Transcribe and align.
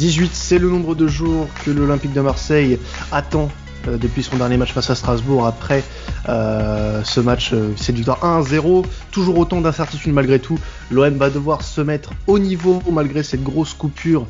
18, 0.00 0.30
c'est 0.32 0.58
le 0.58 0.70
nombre 0.70 0.94
de 0.94 1.06
jours 1.06 1.46
que 1.62 1.70
l'Olympique 1.70 2.14
de 2.14 2.22
Marseille 2.22 2.78
attend 3.12 3.50
euh, 3.88 3.96
depuis 3.96 4.22
son 4.22 4.36
dernier 4.36 4.56
match 4.56 4.72
face 4.72 4.90
à 4.90 4.94
Strasbourg 4.94 5.46
après 5.46 5.82
euh, 6.28 7.02
ce 7.04 7.20
match, 7.20 7.52
euh, 7.52 7.72
c'est 7.76 7.94
victoire 7.94 8.20
1-0. 8.20 8.84
Toujours 9.10 9.38
autant 9.38 9.60
d'incertitudes 9.60 10.12
malgré 10.12 10.38
tout. 10.38 10.58
L'OM 10.90 11.14
va 11.14 11.30
devoir 11.30 11.62
se 11.62 11.80
mettre 11.80 12.10
au 12.26 12.38
niveau 12.38 12.82
malgré 12.90 13.22
cette 13.22 13.42
grosse 13.42 13.74
coupure 13.74 14.26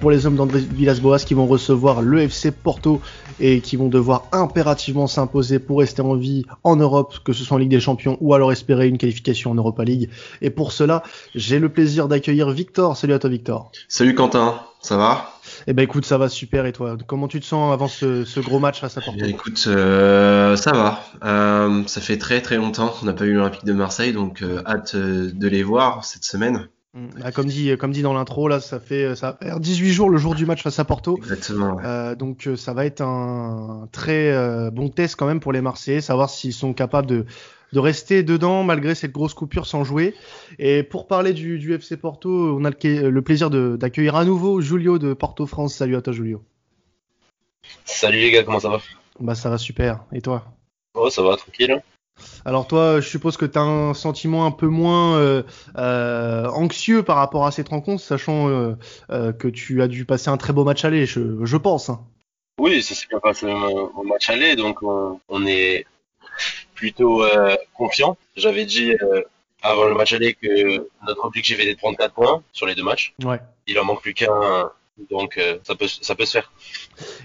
pour 0.00 0.12
les 0.12 0.24
hommes 0.24 0.36
d'André 0.36 0.60
Villas-Boas 0.60 1.18
qui 1.18 1.34
vont 1.34 1.46
recevoir 1.46 2.00
le 2.00 2.20
FC 2.20 2.52
Porto 2.52 3.00
et 3.40 3.60
qui 3.60 3.74
vont 3.76 3.88
devoir 3.88 4.28
impérativement 4.30 5.08
s'imposer 5.08 5.58
pour 5.58 5.80
rester 5.80 6.00
en 6.00 6.14
vie 6.14 6.44
en 6.62 6.76
Europe, 6.76 7.16
que 7.24 7.32
ce 7.32 7.42
soit 7.42 7.56
en 7.56 7.58
Ligue 7.58 7.70
des 7.70 7.80
Champions 7.80 8.16
ou 8.20 8.34
alors 8.34 8.52
espérer 8.52 8.86
une 8.86 8.98
qualification 8.98 9.50
en 9.50 9.56
Europa 9.56 9.82
League. 9.82 10.10
Et 10.42 10.50
pour 10.50 10.70
cela, 10.70 11.02
j'ai 11.34 11.58
le 11.58 11.70
plaisir 11.70 12.06
d'accueillir 12.06 12.50
Victor. 12.50 12.96
Salut 12.96 13.14
à 13.14 13.18
toi 13.18 13.30
Victor. 13.30 13.72
Salut 13.88 14.14
Quentin, 14.14 14.60
ça 14.80 14.96
va? 14.96 15.33
Eh 15.66 15.72
ben 15.72 15.82
écoute, 15.82 16.04
ça 16.04 16.18
va 16.18 16.28
super 16.28 16.66
et 16.66 16.72
toi? 16.72 16.96
Comment 17.06 17.28
tu 17.28 17.40
te 17.40 17.46
sens 17.46 17.72
avant 17.72 17.88
ce, 17.88 18.40
gros 18.40 18.58
match 18.58 18.80
face 18.80 18.98
à 18.98 19.00
Porto? 19.00 19.20
Eh 19.24 19.30
Écoute, 19.30 19.64
euh, 19.66 20.56
ça 20.56 20.72
va. 20.72 21.00
Euh, 21.24 21.82
ça 21.86 22.00
fait 22.00 22.18
très 22.18 22.40
très 22.40 22.56
longtemps 22.56 22.88
qu'on 22.88 23.06
n'a 23.06 23.12
pas 23.12 23.24
eu 23.24 23.34
l'Olympique 23.34 23.64
de 23.64 23.72
Marseille, 23.72 24.12
donc 24.12 24.42
euh, 24.42 24.62
hâte 24.66 24.94
de 24.96 25.48
les 25.48 25.62
voir 25.62 26.04
cette 26.04 26.24
semaine. 26.24 26.68
Mm. 26.94 27.06
Bah, 27.20 27.32
comme 27.32 27.46
dit, 27.46 27.76
comme 27.78 27.92
dit 27.92 28.02
dans 28.02 28.12
l'intro, 28.12 28.46
là, 28.46 28.60
ça 28.60 28.78
fait 28.78 29.16
ça 29.16 29.36
faire 29.40 29.58
18 29.58 29.92
jours 29.92 30.10
le 30.10 30.18
jour 30.18 30.34
du 30.34 30.44
match 30.44 30.62
face 30.62 30.78
à 30.78 30.84
Porto. 30.84 31.16
Exactement. 31.16 31.78
donc 32.14 32.48
ça 32.56 32.74
va 32.74 32.84
être 32.84 33.00
un 33.00 33.88
très 33.90 34.70
bon 34.70 34.90
test 34.90 35.16
quand 35.16 35.26
même 35.26 35.40
pour 35.40 35.52
les 35.52 35.62
Marseillais, 35.62 36.00
savoir 36.00 36.28
s'ils 36.28 36.52
sont 36.52 36.74
capables 36.74 37.08
de 37.08 37.24
de 37.74 37.80
rester 37.80 38.22
dedans 38.22 38.62
malgré 38.62 38.94
cette 38.94 39.12
grosse 39.12 39.34
coupure 39.34 39.66
sans 39.66 39.84
jouer. 39.84 40.14
Et 40.58 40.82
pour 40.84 41.06
parler 41.06 41.32
du, 41.32 41.74
FC 41.74 41.96
Porto, 41.96 42.56
on 42.56 42.64
a 42.64 42.70
le, 42.70 43.20
plaisir 43.20 43.50
d'accueillir 43.50 44.14
à 44.14 44.24
nouveau 44.24 44.60
Julio 44.60 44.98
de 44.98 45.12
Porto 45.12 45.44
France. 45.46 45.74
Salut 45.74 45.96
à 45.96 46.00
toi 46.00 46.12
Julio. 46.12 46.42
Salut 47.84 48.18
les 48.18 48.30
gars, 48.30 48.44
comment 48.44 48.60
ça 48.60 48.68
va? 48.68 48.80
Bah 49.20 49.34
ça 49.34 49.50
va 49.50 49.58
super. 49.58 50.04
Et 50.12 50.22
toi? 50.22 50.44
Oh 50.94 51.10
ça 51.10 51.22
va, 51.22 51.36
tranquille. 51.36 51.82
Alors 52.44 52.68
toi, 52.68 53.00
je 53.00 53.08
suppose 53.08 53.36
que 53.36 53.44
tu 53.44 53.58
as 53.58 53.62
un 53.62 53.92
sentiment 53.92 54.46
un 54.46 54.52
peu 54.52 54.68
moins 54.68 55.16
euh, 55.16 55.42
euh, 55.76 56.46
anxieux 56.46 57.02
par 57.02 57.16
rapport 57.16 57.44
à 57.44 57.50
cette 57.50 57.70
rencontre, 57.70 58.00
sachant 58.00 58.48
euh, 58.48 59.32
que 59.32 59.48
tu 59.48 59.82
as 59.82 59.88
dû 59.88 60.04
passer 60.04 60.28
un 60.28 60.36
très 60.36 60.52
beau 60.52 60.62
match 60.62 60.84
aller, 60.84 61.06
je, 61.06 61.44
je 61.44 61.56
pense. 61.56 61.90
Hein. 61.90 62.00
Oui, 62.60 62.84
ça 62.84 62.94
s'est 62.94 63.06
bien 63.10 63.18
passé 63.18 63.46
au 63.46 64.04
match 64.04 64.30
aller, 64.30 64.54
donc 64.54 64.80
on 64.82 65.46
est 65.46 65.86
plutôt 66.74 67.24
euh, 67.24 67.56
confiant. 67.74 68.16
J'avais 68.36 68.64
dit 68.64 68.92
euh, 68.92 69.22
avant 69.62 69.84
le 69.84 69.94
match 69.94 70.12
aller 70.12 70.34
que 70.34 70.86
notre 71.06 71.24
objectif 71.24 71.58
était 71.60 71.74
de 71.74 71.78
prendre 71.78 71.96
4 71.96 72.12
points 72.12 72.42
sur 72.52 72.66
les 72.66 72.74
deux 72.74 72.82
matchs. 72.82 73.14
Ouais. 73.22 73.40
Il 73.66 73.78
en 73.78 73.84
manque 73.84 74.02
plus 74.02 74.14
qu'un, 74.14 74.70
donc 75.10 75.38
euh, 75.38 75.58
ça 75.62 75.74
peut 75.74 75.88
ça 75.88 76.14
peut 76.14 76.26
se 76.26 76.32
faire. 76.32 76.52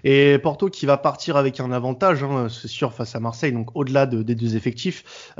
Et 0.03 0.37
Porto 0.39 0.69
qui 0.69 0.85
va 0.85 0.97
partir 0.97 1.35
avec 1.35 1.59
un 1.59 1.71
avantage, 1.71 2.23
hein, 2.23 2.47
c'est 2.49 2.67
sûr, 2.67 2.93
face 2.93 3.15
à 3.15 3.19
Marseille, 3.19 3.51
donc 3.51 3.75
au-delà 3.75 4.05
de, 4.05 4.23
des 4.23 4.35
deux 4.35 4.55
effectifs 4.55 5.33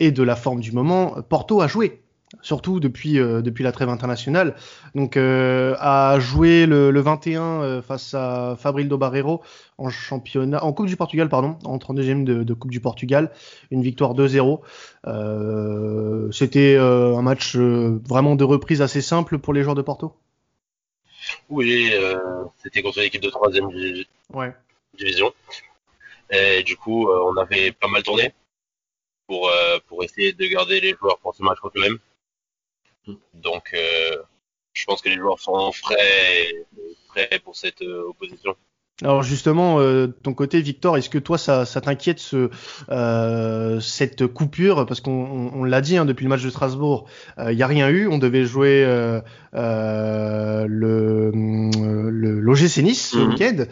et 0.00 0.10
de 0.10 0.22
la 0.22 0.36
forme 0.36 0.60
du 0.60 0.72
moment, 0.72 1.22
Porto 1.28 1.60
a 1.60 1.68
joué 1.68 2.02
surtout 2.40 2.80
depuis, 2.80 3.18
euh, 3.18 3.42
depuis 3.42 3.64
la 3.64 3.72
trêve 3.72 3.88
internationale. 3.88 4.54
Donc, 4.94 5.16
euh, 5.16 5.74
a 5.78 6.18
joué 6.18 6.66
le, 6.66 6.90
le 6.90 7.00
21 7.00 7.42
euh, 7.42 7.82
face 7.82 8.14
à 8.14 8.56
Fabrildo 8.58 8.96
Barreiro 8.96 9.42
en 9.78 9.90
championnat, 9.90 10.64
en 10.64 10.72
Coupe 10.72 10.86
du 10.86 10.96
Portugal, 10.96 11.28
pardon, 11.28 11.58
en 11.64 11.76
32e 11.76 12.24
de, 12.24 12.42
de 12.42 12.54
Coupe 12.54 12.70
du 12.70 12.80
Portugal, 12.80 13.32
une 13.70 13.82
victoire 13.82 14.14
2-0. 14.14 14.60
Euh, 15.06 16.30
C'était 16.32 16.76
un 16.76 17.22
match 17.22 17.56
vraiment 17.56 18.36
de 18.36 18.44
reprise 18.44 18.80
assez 18.80 19.02
simple 19.02 19.38
pour 19.38 19.52
les 19.52 19.62
joueurs 19.62 19.74
de 19.74 19.82
Porto. 19.82 20.14
Oui, 21.48 21.92
c'était 22.62 22.82
contre 22.82 23.00
l'équipe 23.00 23.22
de 23.22 23.30
3e 23.30 24.04
ouais. 24.34 24.54
division. 24.96 25.32
Et 26.30 26.62
du 26.62 26.76
coup, 26.76 27.08
on 27.08 27.36
avait 27.36 27.72
pas 27.72 27.88
mal 27.88 28.02
tourné 28.02 28.32
pour, 29.26 29.50
pour 29.86 30.04
essayer 30.04 30.32
de 30.32 30.46
garder 30.46 30.80
les 30.80 30.94
joueurs 30.94 31.18
pour 31.18 31.34
ce 31.34 31.42
match 31.42 31.58
contre 31.60 31.78
eux-mêmes. 31.78 31.98
Donc, 33.34 33.74
euh, 33.74 34.22
je 34.72 34.84
pense 34.84 35.02
que 35.02 35.08
les 35.08 35.16
joueurs 35.16 35.40
sont 35.40 35.72
frais 35.72 36.66
prêts 37.08 37.40
pour 37.44 37.56
cette 37.56 37.82
euh, 37.82 38.08
opposition. 38.08 38.56
Alors 39.02 39.22
justement, 39.22 39.80
euh, 39.80 40.06
ton 40.22 40.32
côté, 40.32 40.60
Victor, 40.60 40.96
est-ce 40.96 41.10
que 41.10 41.18
toi, 41.18 41.36
ça, 41.36 41.64
ça 41.64 41.80
t'inquiète 41.80 42.20
ce, 42.20 42.50
euh, 42.90 43.80
cette 43.80 44.26
coupure? 44.26 44.86
Parce 44.86 45.00
qu'on 45.00 45.50
on, 45.54 45.64
l'a 45.64 45.80
dit 45.80 45.96
hein, 45.96 46.04
depuis 46.04 46.24
le 46.24 46.28
match 46.28 46.42
de 46.42 46.50
Strasbourg, 46.50 47.06
il 47.38 47.44
euh, 47.44 47.54
n'y 47.54 47.62
a 47.62 47.66
rien 47.66 47.88
eu. 47.88 48.06
On 48.06 48.18
devait 48.18 48.44
jouer 48.44 48.84
euh, 48.86 49.20
euh, 49.54 50.66
le, 50.68 51.30
le 52.10 52.40
l'OGC 52.40 52.78
Nice 52.78 53.10
ce 53.10 53.18
mhm. 53.18 53.28
week-end 53.28 53.64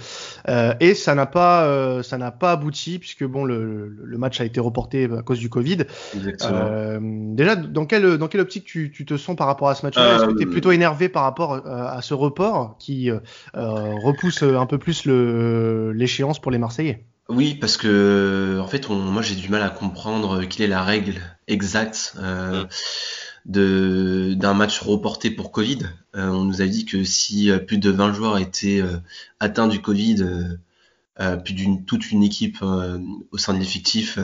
et 0.80 0.94
ça 0.94 1.14
n'a 1.14 1.26
pas, 1.26 2.02
ça 2.02 2.18
n'a 2.18 2.30
pas 2.30 2.52
abouti 2.52 2.98
puisque 2.98 3.24
bon, 3.24 3.44
le, 3.44 3.94
le, 4.02 4.18
match 4.18 4.40
a 4.40 4.44
été 4.44 4.60
reporté 4.60 5.08
à 5.16 5.22
cause 5.22 5.38
du 5.38 5.48
Covid. 5.48 5.78
déjà, 7.00 7.56
dans 7.56 7.86
quelle, 7.86 8.18
dans 8.18 8.28
quelle 8.28 8.40
optique 8.40 8.64
tu, 8.64 8.90
tu 8.90 9.04
te 9.04 9.16
sens 9.16 9.36
par 9.36 9.46
rapport 9.46 9.68
à 9.68 9.74
ce 9.74 9.86
match-là? 9.86 10.16
Est-ce 10.16 10.24
que 10.26 10.36
tu 10.36 10.42
es 10.42 10.46
plutôt 10.46 10.72
énervé 10.72 11.08
par 11.08 11.22
rapport 11.22 11.66
à 11.66 12.02
ce 12.02 12.14
report 12.14 12.76
qui 12.78 13.10
repousse 13.54 14.42
un 14.42 14.66
peu 14.66 14.78
plus 14.78 15.04
le 15.04 15.19
l'échéance 15.94 16.38
pour 16.38 16.50
les 16.50 16.58
Marseillais. 16.58 17.04
Oui, 17.30 17.54
parce 17.54 17.76
que 17.76 18.58
en 18.60 18.66
fait, 18.66 18.88
moi 18.88 19.22
j'ai 19.22 19.36
du 19.36 19.48
mal 19.48 19.62
à 19.62 19.70
comprendre 19.70 20.42
quelle 20.44 20.64
est 20.64 20.68
la 20.68 20.82
règle 20.82 21.20
exacte 21.46 22.14
euh, 22.18 22.64
d'un 23.46 24.54
match 24.54 24.80
reporté 24.80 25.30
pour 25.30 25.52
Covid. 25.52 25.78
Euh, 26.16 26.28
on 26.28 26.42
nous 26.42 26.60
a 26.60 26.66
dit 26.66 26.84
que 26.84 27.04
si 27.04 27.50
euh, 27.50 27.58
plus 27.58 27.78
de 27.78 27.90
20 27.90 28.14
joueurs 28.14 28.38
étaient 28.38 28.82
atteints 29.38 29.68
du 29.68 29.80
Covid, 29.80 30.24
plus 31.44 31.54
d'une 31.54 31.84
toute 31.84 32.10
une 32.10 32.24
équipe 32.24 32.62
au 32.62 33.38
sein 33.38 33.54
de 33.54 33.58
l'effectif, 33.58 34.18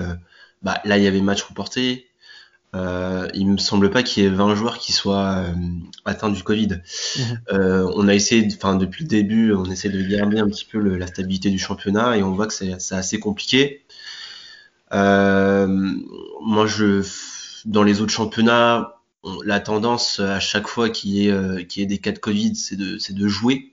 bah 0.62 0.80
là 0.84 0.98
il 0.98 1.04
y 1.04 1.06
avait 1.06 1.20
match 1.20 1.42
reporté. 1.42 2.06
Euh, 2.76 3.28
il 3.34 3.48
me 3.48 3.56
semble 3.56 3.90
pas 3.90 4.02
qu'il 4.02 4.22
y 4.22 4.26
ait 4.26 4.30
20 4.30 4.54
joueurs 4.54 4.78
qui 4.78 4.92
soient 4.92 5.38
euh, 5.38 5.54
atteints 6.04 6.30
du 6.30 6.42
Covid. 6.42 6.80
Mhm. 7.18 7.40
Euh, 7.52 7.90
on 7.94 8.08
a 8.08 8.14
essayé, 8.14 8.46
enfin 8.54 8.76
depuis 8.76 9.04
le 9.04 9.08
début, 9.08 9.52
on 9.54 9.64
essaie 9.66 9.88
de 9.88 10.02
garder 10.02 10.38
un 10.38 10.48
petit 10.48 10.64
peu 10.64 10.78
la 10.78 11.06
stabilité 11.06 11.50
du 11.50 11.58
championnat 11.58 12.16
et 12.16 12.22
on 12.22 12.32
voit 12.32 12.46
que 12.46 12.54
c'est 12.54 12.92
assez 12.92 13.18
compliqué. 13.18 13.84
Euh, 14.92 15.66
moi, 16.42 16.66
je, 16.66 17.06
dans 17.64 17.82
les 17.82 18.00
autres 18.00 18.12
championnats, 18.12 18.94
la 19.44 19.58
tendance 19.58 20.20
à 20.20 20.38
chaque 20.38 20.68
fois 20.68 20.90
qu'il 20.90 21.10
y, 21.10 21.28
ait, 21.28 21.86
des 21.86 21.98
cas 21.98 22.12
de 22.12 22.18
Covid, 22.18 22.54
c'est 22.54 22.76
de, 22.76 22.98
de 23.10 23.28
jouer. 23.28 23.72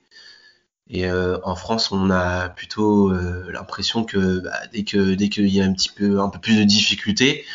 Et 0.90 1.10
en 1.10 1.56
France, 1.56 1.92
on 1.92 2.10
a 2.10 2.50
plutôt 2.50 3.12
l'impression 3.50 4.04
que 4.04 4.40
bah, 4.40 4.52
dès 4.72 4.84
que 4.84 5.16
dès 5.16 5.30
qu'il 5.30 5.48
y 5.48 5.62
a 5.62 5.66
un 5.66 5.74
petit 5.74 5.90
peu 5.90 6.20
un 6.20 6.30
peu 6.30 6.40
plus 6.40 6.58
de 6.58 6.64
difficultés, 6.64 7.46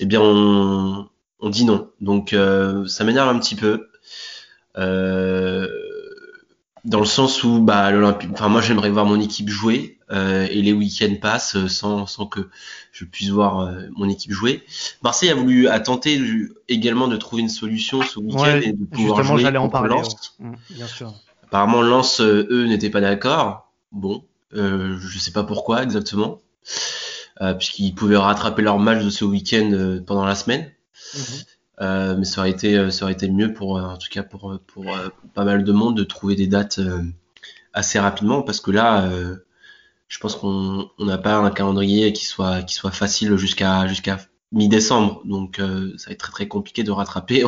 eh 0.00 0.06
bien 0.06 0.20
on, 0.22 1.08
dit 1.50 1.64
non. 1.64 1.90
Donc 2.00 2.32
euh, 2.32 2.86
ça 2.86 3.04
m'énerve 3.04 3.28
un 3.28 3.38
petit 3.38 3.54
peu. 3.54 3.88
Euh, 4.78 5.68
dans 6.84 7.00
le 7.00 7.06
sens 7.06 7.44
où 7.44 7.60
bah 7.60 7.90
l'Olympique 7.90 8.30
enfin 8.32 8.48
moi 8.48 8.62
j'aimerais 8.62 8.88
voir 8.88 9.04
mon 9.04 9.20
équipe 9.20 9.50
jouer 9.50 9.98
euh, 10.10 10.46
et 10.48 10.62
les 10.62 10.72
week-ends 10.72 11.16
passent 11.20 11.66
sans, 11.66 12.06
sans 12.06 12.24
que 12.24 12.48
je 12.92 13.04
puisse 13.04 13.28
voir 13.28 13.70
mon 13.94 14.08
équipe 14.08 14.32
jouer. 14.32 14.62
Marseille 15.02 15.28
a 15.28 15.34
voulu 15.34 15.68
a 15.68 15.78
tenté 15.80 16.18
également 16.68 17.06
de 17.06 17.18
trouver 17.18 17.42
une 17.42 17.50
solution 17.50 18.00
ce 18.00 18.18
week-end 18.18 18.60
et 18.62 18.72
de 18.72 18.84
pouvoir 18.86 19.22
jouer 19.22 19.46
en 19.58 19.68
parler, 19.68 19.90
Lens. 19.90 20.34
Mmh, 20.38 20.52
bien 20.70 20.86
sûr. 20.86 21.12
Apparemment 21.44 21.82
Lens 21.82 22.20
eux 22.22 22.64
n'étaient 22.66 22.90
pas 22.90 23.02
d'accord. 23.02 23.70
Bon, 23.92 24.24
je 24.52 25.18
sais 25.18 25.32
pas 25.32 25.44
pourquoi 25.44 25.82
exactement. 25.82 26.40
Euh, 27.42 27.54
puisqu'ils 27.54 27.94
pouvaient 27.94 28.18
rattraper 28.18 28.60
leur 28.60 28.78
match 28.78 29.02
de 29.02 29.08
ce 29.08 29.24
week-end 29.24 29.70
euh, 29.72 30.00
pendant 30.04 30.26
la 30.26 30.34
semaine. 30.34 30.70
Mhm. 31.14 31.22
Euh, 31.80 32.16
mais 32.18 32.26
ça 32.26 32.42
aurait 32.42 32.50
été, 32.50 32.90
ça 32.90 33.04
aurait 33.04 33.14
été 33.14 33.30
mieux 33.30 33.54
pour, 33.54 33.76
en 33.76 33.96
tout 33.96 34.08
cas 34.10 34.22
pour, 34.22 34.58
pour, 34.66 34.84
pas 35.32 35.44
mal 35.44 35.64
de 35.64 35.72
monde, 35.72 35.96
de 35.96 36.04
trouver 36.04 36.36
des 36.36 36.46
dates 36.46 36.78
assez 37.72 37.98
rapidement, 37.98 38.42
parce 38.42 38.60
que 38.60 38.70
là, 38.70 39.08
je 40.08 40.18
pense 40.18 40.36
qu'on 40.36 40.90
n'a 40.98 41.16
pas 41.16 41.36
un 41.36 41.50
calendrier 41.50 42.12
qui 42.12 42.26
soit, 42.26 42.60
qui 42.60 42.74
soit 42.74 42.90
facile 42.90 43.34
jusqu'à 43.38 43.86
jusqu'à 43.86 44.18
mi-décembre. 44.52 45.22
Donc 45.24 45.56
ça 45.56 46.10
va 46.10 46.12
être 46.12 46.18
très 46.18 46.32
très 46.32 46.48
compliqué 46.48 46.82
de 46.82 46.90
rattraper 46.90 47.46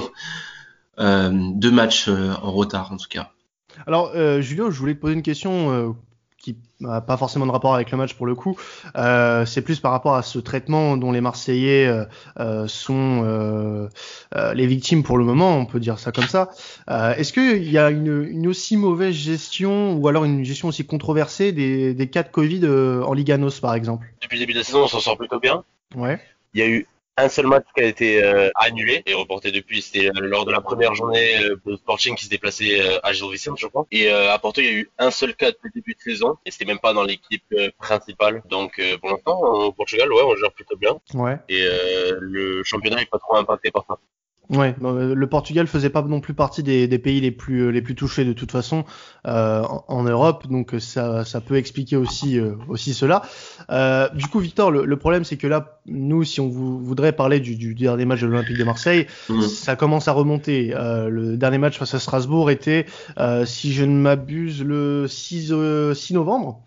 deux 0.98 1.70
matchs 1.70 2.08
en 2.08 2.52
retard 2.52 2.90
en 2.90 2.96
tout 2.96 3.08
cas. 3.10 3.32
Alors 3.86 4.14
Julio, 4.40 4.70
je 4.70 4.78
voulais 4.78 4.94
te 4.94 5.00
poser 5.00 5.12
une 5.12 5.22
question 5.22 5.94
qui 6.42 6.56
n'a 6.80 7.00
pas 7.00 7.16
forcément 7.16 7.46
de 7.46 7.52
rapport 7.52 7.74
avec 7.74 7.92
le 7.92 7.96
match 7.96 8.14
pour 8.14 8.26
le 8.26 8.34
coup. 8.34 8.58
Euh, 8.96 9.46
c'est 9.46 9.62
plus 9.62 9.78
par 9.78 9.92
rapport 9.92 10.16
à 10.16 10.22
ce 10.22 10.40
traitement 10.40 10.96
dont 10.96 11.12
les 11.12 11.20
Marseillais 11.20 11.86
euh, 11.86 12.04
euh 12.40 12.66
sont 12.66 13.22
euh, 13.24 13.88
euh, 14.34 14.52
les 14.52 14.66
victimes 14.66 15.04
pour 15.04 15.18
le 15.18 15.24
moment, 15.24 15.56
on 15.56 15.66
peut 15.66 15.78
dire 15.78 16.00
ça 16.00 16.10
comme 16.10 16.26
ça. 16.26 16.50
Est-ce 16.88 17.32
qu'il 17.32 17.70
y 17.70 17.78
a 17.78 17.90
une, 17.90 18.26
une, 18.28 18.48
aussi 18.48 18.76
mauvaise 18.76 19.14
gestion 19.14 19.94
ou 19.94 20.08
alors 20.08 20.24
une 20.24 20.44
gestion 20.44 20.68
aussi 20.68 20.84
controversée 20.84 21.52
des, 21.52 21.94
des 21.94 22.10
cas 22.10 22.24
de 22.24 22.28
Covid 22.28 22.66
en 22.66 23.12
Liga 23.14 23.38
NOS 23.38 23.60
par 23.60 23.74
exemple? 23.74 24.12
Depuis 24.20 24.36
le 24.36 24.40
début 24.40 24.52
de 24.52 24.58
la 24.58 24.64
saison, 24.64 24.82
on 24.82 24.88
s'en 24.88 25.00
sort 25.00 25.16
plutôt 25.16 25.38
bien. 25.38 25.62
Ouais. 25.94 26.20
Il 26.54 26.60
y 26.60 26.62
a 26.62 26.68
eu 26.68 26.86
un 27.16 27.28
seul 27.28 27.46
match 27.46 27.64
qui 27.74 27.82
a 27.82 27.86
été 27.86 28.22
euh, 28.22 28.50
annulé 28.54 29.02
et 29.06 29.14
reporté 29.14 29.52
depuis. 29.52 29.82
C'était 29.82 30.08
euh, 30.08 30.20
lors 30.20 30.44
de 30.44 30.52
la 30.52 30.60
première 30.60 30.94
journée 30.94 31.36
de 31.64 31.76
Sporting 31.76 32.14
qui 32.16 32.24
se 32.24 32.30
déplaçait 32.30 32.80
à 33.02 33.12
Gilles 33.12 33.30
Vicente, 33.30 33.58
je 33.58 33.66
crois. 33.66 33.86
Et 33.90 34.08
à 34.10 34.38
Porto, 34.38 34.60
il 34.60 34.66
y 34.66 34.68
a 34.68 34.72
eu 34.72 34.90
un 34.98 35.10
seul 35.10 35.34
cas 35.34 35.50
depuis 35.50 35.70
le 35.74 35.80
début 35.80 35.94
de 35.94 36.00
saison 36.00 36.36
et 36.44 36.50
c'était 36.50 36.64
même 36.64 36.78
pas 36.78 36.92
dans 36.92 37.04
l'équipe 37.04 37.44
principale. 37.78 38.42
Donc 38.48 38.80
pour 39.00 39.10
l'instant, 39.10 39.38
au 39.40 39.72
Portugal, 39.72 40.12
ouais, 40.12 40.22
on 40.24 40.36
gère 40.36 40.52
plutôt 40.52 40.76
bien. 40.76 40.98
Ouais. 41.14 41.38
Et 41.48 41.66
le 42.20 42.62
championnat 42.64 43.02
est 43.02 43.10
pas 43.10 43.18
trop 43.18 43.36
impacté 43.36 43.70
par 43.70 43.84
ça. 43.86 43.98
Ouais, 44.50 44.74
euh, 44.82 45.14
le 45.14 45.26
Portugal 45.28 45.66
faisait 45.66 45.88
pas 45.88 46.02
non 46.02 46.20
plus 46.20 46.34
partie 46.34 46.62
des, 46.62 46.86
pays 46.98 47.20
les 47.20 47.30
plus 47.30 47.70
les 47.70 47.80
plus 47.80 47.94
touchés 47.94 48.24
de 48.24 48.32
toute 48.32 48.50
façon 48.50 48.84
euh, 49.26 49.62
en, 49.88 50.02
Europe, 50.02 50.48
donc 50.50 50.74
ça, 50.78 51.24
ça 51.24 51.40
peut 51.40 51.56
expliquer 51.56 51.96
aussi 51.96 52.38
euh, 52.38 52.54
aussi 52.68 52.92
cela. 52.92 53.22
du 54.14 54.26
coup, 54.26 54.40
Victor, 54.40 54.70
le, 54.70 54.96
problème 54.96 55.24
c'est 55.24 55.36
que 55.36 55.46
là, 55.46 55.80
nous, 55.86 56.24
si 56.24 56.40
on 56.40 56.48
voudrait 56.48 57.12
parler 57.12 57.40
du, 57.40 57.74
dernier 57.74 58.04
match 58.04 58.20
de 58.20 58.26
l'Olympique 58.26 58.58
de 58.58 58.64
Marseille, 58.64 59.06
mmh. 59.28 59.42
ça 59.42 59.76
commence 59.76 60.08
à 60.08 60.12
remonter. 60.12 60.74
le 60.76 61.36
dernier 61.36 61.58
match 61.58 61.78
face 61.78 61.94
à 61.94 61.98
Strasbourg 61.98 62.50
était, 62.50 62.86
si 63.44 63.72
je 63.72 63.84
ne 63.84 63.96
m'abuse, 63.96 64.62
le 64.62 65.06
6 65.08 65.54
6 65.94 66.14
novembre. 66.14 66.62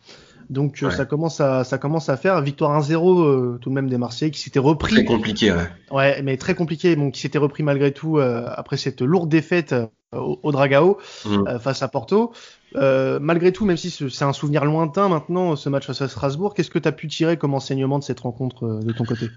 Donc 0.49 0.83
euh, 0.83 0.91
ça 0.91 1.05
commence 1.05 1.41
à 1.41 1.63
ça 1.63 1.77
commence 1.77 2.09
à 2.09 2.17
faire 2.17 2.41
victoire 2.41 2.79
1-0 2.79 3.23
euh, 3.23 3.57
tout 3.59 3.69
de 3.69 3.75
même 3.75 3.89
des 3.89 3.97
Marseillais 3.97 4.31
qui 4.31 4.39
s'était 4.39 4.59
repris. 4.59 4.93
Très 4.93 5.05
compliqué, 5.05 5.51
ouais. 5.51 5.69
Ouais, 5.91 6.21
mais 6.21 6.37
très 6.37 6.55
compliqué, 6.55 6.95
bon, 6.95 7.11
qui 7.11 7.21
s'était 7.21 7.37
repris 7.37 7.63
malgré 7.63 7.91
tout 7.91 8.17
euh, 8.17 8.47
après 8.55 8.77
cette 8.77 9.01
lourde 9.01 9.29
défaite 9.29 9.75
au, 10.13 10.51
Dragao 10.51 10.97
mmh. 11.25 11.59
face 11.59 11.83
à 11.83 11.89
Porto. 11.89 12.31
malgré 12.73 13.51
tout, 13.51 13.65
même 13.65 13.75
si 13.75 13.91
c'est 13.91 14.23
un 14.23 14.33
souvenir 14.33 14.63
lointain 14.63 15.09
maintenant, 15.09 15.55
ce 15.55 15.67
match 15.67 15.85
face 15.87 16.01
à 16.01 16.07
Strasbourg, 16.07 16.53
qu'est-ce 16.53 16.69
que 16.69 16.79
tu 16.79 16.87
as 16.87 16.93
pu 16.93 17.07
tirer 17.07 17.37
comme 17.37 17.53
enseignement 17.53 17.99
de 17.99 18.03
cette 18.03 18.21
rencontre 18.21 18.79
de 18.81 18.93
ton 18.93 19.03
côté? 19.03 19.29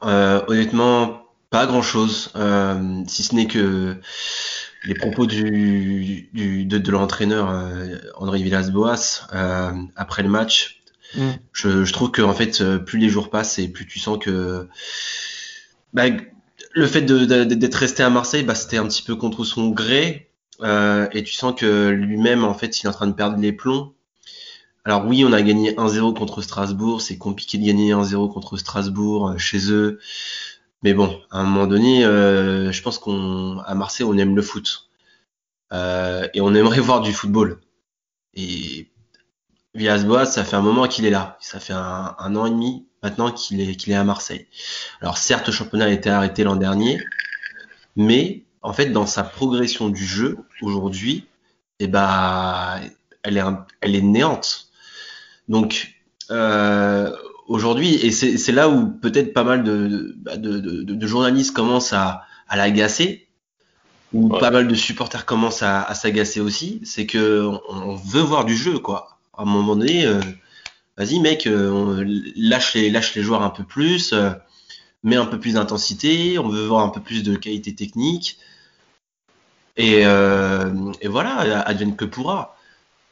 Honnêtement, 0.00 1.24
pas 1.50 1.66
grand-chose, 1.66 2.32
si 3.08 3.22
ce 3.22 3.34
n'est 3.34 3.46
que 3.46 3.96
les 4.84 4.94
propos 4.94 5.26
du, 5.26 6.28
du 6.32 6.64
de, 6.64 6.78
de 6.78 6.90
l'entraîneur 6.90 7.50
euh, 7.50 7.96
André 8.16 8.42
Villas-Boas 8.42 9.28
euh, 9.32 9.72
après 9.96 10.22
le 10.22 10.28
match. 10.28 10.82
Mm. 11.16 11.30
Je, 11.52 11.84
je, 11.84 11.92
trouve 11.92 12.10
que 12.10 12.22
en 12.22 12.34
fait, 12.34 12.60
euh, 12.60 12.78
plus 12.78 12.98
les 12.98 13.08
jours 13.08 13.30
passent 13.30 13.58
et 13.58 13.68
plus 13.68 13.86
tu 13.86 13.98
sens 13.98 14.18
que 14.18 14.68
bah, 15.92 16.04
le 16.74 16.86
fait 16.86 17.02
d'être 17.02 17.74
resté 17.74 18.02
à 18.02 18.10
Marseille, 18.10 18.42
bah, 18.42 18.54
c'était 18.54 18.78
un 18.78 18.86
petit 18.86 19.02
peu 19.02 19.16
contre 19.16 19.44
son 19.44 19.70
gré. 19.70 20.30
Euh, 20.60 21.08
et 21.12 21.22
tu 21.24 21.32
sens 21.32 21.54
que 21.56 21.88
lui-même, 21.88 22.44
en 22.44 22.54
fait, 22.54 22.80
il 22.80 22.86
est 22.86 22.88
en 22.88 22.92
train 22.92 23.06
de 23.06 23.12
perdre 23.12 23.38
les 23.38 23.52
plombs. 23.52 23.92
Alors 24.84 25.06
oui, 25.06 25.24
on 25.24 25.32
a 25.32 25.40
gagné 25.40 25.72
1-0 25.72 26.14
contre 26.14 26.42
Strasbourg. 26.42 27.00
C'est 27.00 27.16
compliqué 27.16 27.58
de 27.58 27.64
gagner 27.64 27.92
1-0 27.92 28.32
contre 28.32 28.56
Strasbourg 28.56 29.30
euh, 29.30 29.38
chez 29.38 29.70
eux. 29.70 29.98
Mais 30.84 30.92
bon, 30.92 31.18
à 31.30 31.38
un 31.38 31.44
moment 31.44 31.66
donné, 31.66 32.04
euh, 32.04 32.70
je 32.70 32.82
pense 32.82 32.98
qu'on 32.98 33.58
à 33.60 33.74
Marseille, 33.74 34.06
on 34.06 34.18
aime 34.18 34.36
le 34.36 34.42
foot. 34.42 34.90
Euh, 35.72 36.28
et 36.34 36.42
on 36.42 36.54
aimerait 36.54 36.80
voir 36.80 37.00
du 37.00 37.12
football. 37.12 37.58
Et 38.34 38.90
Villas-Boas, 39.74 40.26
ça 40.26 40.44
fait 40.44 40.56
un 40.56 40.60
moment 40.60 40.86
qu'il 40.86 41.06
est 41.06 41.10
là. 41.10 41.38
Ça 41.40 41.58
fait 41.58 41.72
un, 41.72 42.36
an 42.36 42.46
et 42.46 42.50
demi 42.50 42.86
maintenant 43.02 43.32
qu'il 43.32 43.60
est, 43.60 43.94
à 43.94 44.04
Marseille. 44.04 44.46
Alors 45.00 45.16
certes, 45.16 45.46
le 45.46 45.54
championnat 45.54 45.86
a 45.86 45.90
été 45.90 46.10
arrêté 46.10 46.44
l'an 46.44 46.56
dernier, 46.56 47.02
mais 47.96 48.44
en 48.60 48.74
fait, 48.74 48.86
dans 48.90 49.06
sa 49.06 49.24
progression 49.24 49.88
du 49.88 50.04
jeu 50.04 50.36
aujourd'hui, 50.60 51.26
eh 51.78 51.86
ben, 51.86 52.80
elle 53.22 53.38
est, 53.38 53.42
elle 53.80 53.96
est 53.96 54.02
néante. 54.02 54.68
Donc, 55.48 55.94
euh, 56.30 57.14
aujourd'hui, 57.46 57.94
et 57.94 58.10
c'est 58.10 58.52
là 58.52 58.68
où 58.68 58.88
peut-être 58.88 59.32
pas 59.32 59.44
mal 59.44 59.64
de, 59.64 60.14
de, 60.36 60.58
de, 60.58 60.82
de, 60.82 61.06
journalistes 61.06 61.54
commencent 61.54 61.92
à, 61.92 62.22
à 62.48 62.56
l'agacer, 62.56 63.28
ou 64.12 64.28
pas 64.28 64.50
mal 64.50 64.68
de 64.68 64.74
supporters 64.74 65.26
commencent 65.26 65.62
à, 65.62 65.82
à 65.82 65.94
s'agacer 65.94 66.40
aussi, 66.40 66.80
c'est 66.84 67.06
que 67.06 67.48
on, 67.68 67.96
veut 67.96 68.22
voir 68.22 68.44
du 68.44 68.56
jeu, 68.56 68.78
quoi. 68.78 69.18
À 69.36 69.42
un 69.42 69.44
moment 69.44 69.76
donné, 69.76 70.06
euh, 70.06 70.20
vas-y 70.96 71.18
mec, 71.20 71.46
euh, 71.46 72.04
lâche 72.36 72.74
les 72.74 72.90
lâche 72.90 73.14
les 73.14 73.22
joueurs 73.22 73.42
un 73.42 73.50
peu 73.50 73.64
plus, 73.64 74.12
euh, 74.12 74.30
mets 75.02 75.16
un 75.16 75.26
peu 75.26 75.38
plus 75.38 75.54
d'intensité, 75.54 76.38
on 76.38 76.48
veut 76.48 76.66
voir 76.66 76.84
un 76.84 76.90
peu 76.90 77.00
plus 77.00 77.22
de 77.22 77.36
qualité 77.36 77.74
technique, 77.74 78.38
et, 79.76 80.02
et 80.02 81.08
voilà, 81.08 81.62
advienne 81.62 81.96
que 81.96 82.04
pourra. 82.04 82.56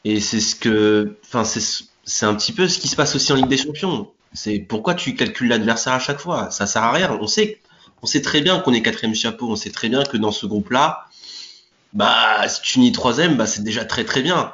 Et 0.05 0.21
c'est 0.21 0.41
ce 0.41 0.55
que, 0.55 1.17
enfin 1.25 1.45
c'est 1.45 1.61
c'est 2.05 2.27
un 2.27 2.35
petit 2.35 2.53
peu 2.53 2.69
ce 2.69 2.79
qui 2.79 2.89
se 2.89 2.97
passe 2.97 3.15
aussi 3.15 3.33
en 3.33 3.37
Ligue 3.37 3.49
des 3.49 3.57
Champions. 3.57 4.11
C'est 4.35 4.59
pourquoi 4.59 4.95
tu 4.95 5.15
calcules 5.15 5.49
l'adversaire 5.49 5.95
à 5.95 5.99
chaque 5.99 6.21
fois. 6.21 6.51
Ça 6.51 6.67
sert 6.67 6.83
à 6.83 6.93
rien. 6.93 7.19
On 7.21 7.27
sait, 7.27 7.61
on 8.03 8.07
sait 8.07 8.23
très 8.23 8.41
bien 8.41 8.61
qu'on 8.61 8.73
est 8.73 8.83
quatrième 8.83 9.15
chapeau. 9.15 9.51
On 9.51 9.57
sait 9.57 9.71
très 9.71 9.89
bien 9.89 10.05
que 10.05 10.17
dans 10.17 10.33
ce 10.33 10.47
groupe-là, 10.47 11.07
bah, 11.93 12.49
si 12.49 12.63
tu 12.63 12.81
nies 12.81 12.93
troisième, 12.93 13.37
bah, 13.37 13.47
c'est 13.47 13.63
déjà 13.63 13.85
très 13.85 14.05
très 14.05 14.23
bien. 14.23 14.53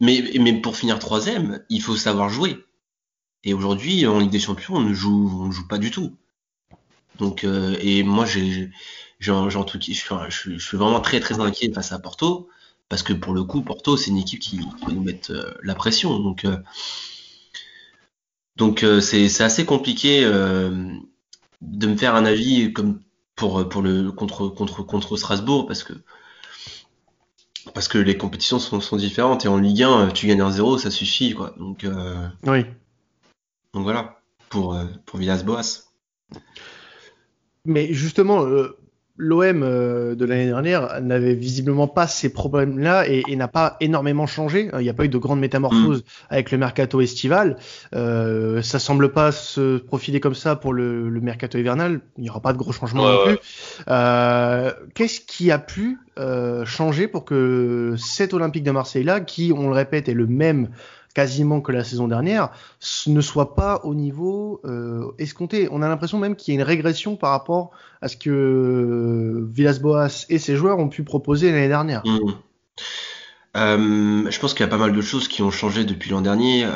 Mais, 0.00 0.32
mais 0.40 0.52
pour 0.52 0.76
finir 0.76 0.98
troisième, 0.98 1.62
il 1.70 1.82
faut 1.82 1.96
savoir 1.96 2.28
jouer. 2.28 2.64
Et 3.44 3.54
aujourd'hui, 3.54 4.06
en 4.06 4.18
Ligue 4.18 4.30
des 4.30 4.40
Champions, 4.40 4.76
on 4.76 4.80
ne 4.80 4.94
joue, 4.94 5.30
on 5.42 5.46
ne 5.46 5.52
joue 5.52 5.66
pas 5.68 5.78
du 5.78 5.90
tout. 5.90 6.16
Donc, 7.18 7.44
euh, 7.44 7.76
et 7.80 8.02
moi, 8.02 8.24
j'ai, 8.24 8.70
j'en, 9.20 9.48
tout, 9.64 9.78
je, 9.80 9.92
suis, 9.92 10.04
je, 10.28 10.58
suis 10.58 10.76
vraiment 10.76 11.00
très 11.00 11.20
très 11.20 11.40
inquiet 11.40 11.72
face 11.72 11.92
à 11.92 11.98
Porto 11.98 12.48
parce 12.88 13.02
que 13.02 13.12
pour 13.12 13.34
le 13.34 13.44
coup, 13.44 13.62
Porto, 13.62 13.96
c'est 13.96 14.10
une 14.10 14.18
équipe 14.18 14.40
qui, 14.40 14.58
va 14.58 14.92
nous 14.92 15.02
mettre 15.02 15.32
euh, 15.32 15.54
la 15.62 15.74
pression. 15.74 16.18
Donc, 16.18 16.44
euh, 16.44 16.56
donc 18.56 18.82
euh, 18.82 19.00
c'est 19.00 19.42
assez 19.42 19.64
compliqué 19.64 20.24
euh, 20.24 20.70
de 21.60 21.86
me 21.86 21.96
faire 21.96 22.14
un 22.14 22.24
avis 22.24 22.72
comme 22.72 23.00
pour 23.34 23.68
pour 23.68 23.82
le 23.82 24.12
contre 24.12 24.48
contre 24.48 24.82
contre 24.82 25.16
Strasbourg 25.16 25.66
parce 25.66 25.82
que 25.82 25.92
parce 27.72 27.88
que 27.88 27.98
les 27.98 28.16
compétitions 28.16 28.58
sont, 28.58 28.80
sont 28.80 28.96
différentes 28.96 29.44
et 29.44 29.48
en 29.48 29.58
Ligue 29.58 29.82
1 29.82 30.08
tu 30.08 30.26
gagnes 30.26 30.42
un 30.42 30.50
0 30.50 30.78
ça 30.78 30.90
suffit 30.90 31.34
quoi. 31.34 31.54
Donc 31.58 31.84
euh, 31.84 32.28
oui. 32.44 32.64
donc 33.72 33.82
voilà 33.82 34.20
pour 34.50 34.78
pour 35.06 35.18
Villas-Boas. 35.18 35.84
Mais 37.64 37.92
justement 37.92 38.44
l'OM 39.16 39.62
euh, 39.62 40.14
de 40.14 40.24
l'année 40.24 40.46
dernière 40.46 41.00
n'avait 41.00 41.34
visiblement 41.34 41.86
pas 41.86 42.06
ces 42.06 42.32
problèmes-là 42.32 43.06
et, 43.08 43.36
n'a 43.36 43.48
pas 43.48 43.76
énormément 43.80 44.26
changé. 44.26 44.70
Il 44.72 44.80
n'y 44.80 44.88
a 44.88 44.94
pas 44.94 45.04
eu 45.04 45.08
de 45.08 45.18
grande 45.18 45.40
métamorphose 45.40 46.00
mm. 46.00 46.04
avec 46.30 46.50
le 46.50 46.58
mercato 46.58 47.00
estival. 47.00 47.56
Euh, 47.94 48.62
ça 48.62 48.78
semble 48.78 49.12
pas 49.12 49.32
se 49.32 49.78
profiler 49.78 50.20
comme 50.20 50.34
ça 50.34 50.56
pour 50.56 50.72
le, 50.72 51.10
mercato 51.20 51.58
hivernal. 51.58 52.00
Il 52.18 52.22
n'y 52.22 52.30
aura 52.30 52.40
pas 52.40 52.52
de 52.52 52.58
gros 52.58 52.72
changements 52.72 53.08
non 53.08 53.24
plus. 53.24 53.38
Euh, 53.88 54.72
Qu'est-ce 54.94 55.20
qui 55.20 55.50
a 55.50 55.58
pu 55.58 55.98
euh, 56.18 56.64
changer 56.64 57.08
pour 57.08 57.24
que 57.24 57.94
cet 57.96 58.34
Olympique 58.34 58.62
de 58.62 58.70
Marseille-là, 58.70 59.20
qui, 59.20 59.52
on 59.56 59.68
le 59.68 59.74
répète, 59.74 60.08
est 60.08 60.14
le 60.14 60.26
même 60.26 60.68
quasiment 61.14 61.60
que 61.60 61.72
la 61.72 61.84
saison 61.84 62.08
dernière, 62.08 62.50
ne 63.06 63.20
soit 63.20 63.54
pas 63.54 63.80
au 63.84 63.94
niveau 63.94 64.60
euh, 64.64 65.12
escompté. 65.18 65.68
On 65.70 65.80
a 65.80 65.88
l'impression 65.88 66.18
même 66.18 66.34
qu'il 66.34 66.52
y 66.52 66.56
a 66.56 66.60
une 66.60 66.66
régression 66.66 67.16
par 67.16 67.30
rapport 67.30 67.70
à 68.02 68.08
ce 68.08 68.16
que 68.16 68.30
euh, 68.30 69.48
Villas-Boas 69.50 70.26
et 70.28 70.38
ses 70.38 70.56
joueurs 70.56 70.78
ont 70.78 70.88
pu 70.88 71.04
proposer 71.04 71.52
l'année 71.52 71.68
dernière. 71.68 72.02
Mmh. 72.04 72.18
Euh, 73.56 74.30
je 74.30 74.40
pense 74.40 74.52
qu'il 74.52 74.60
y 74.60 74.68
a 74.68 74.70
pas 74.70 74.76
mal 74.76 74.92
de 74.92 75.00
choses 75.00 75.28
qui 75.28 75.42
ont 75.42 75.52
changé 75.52 75.84
depuis 75.84 76.10
l'an 76.10 76.20
dernier. 76.20 76.66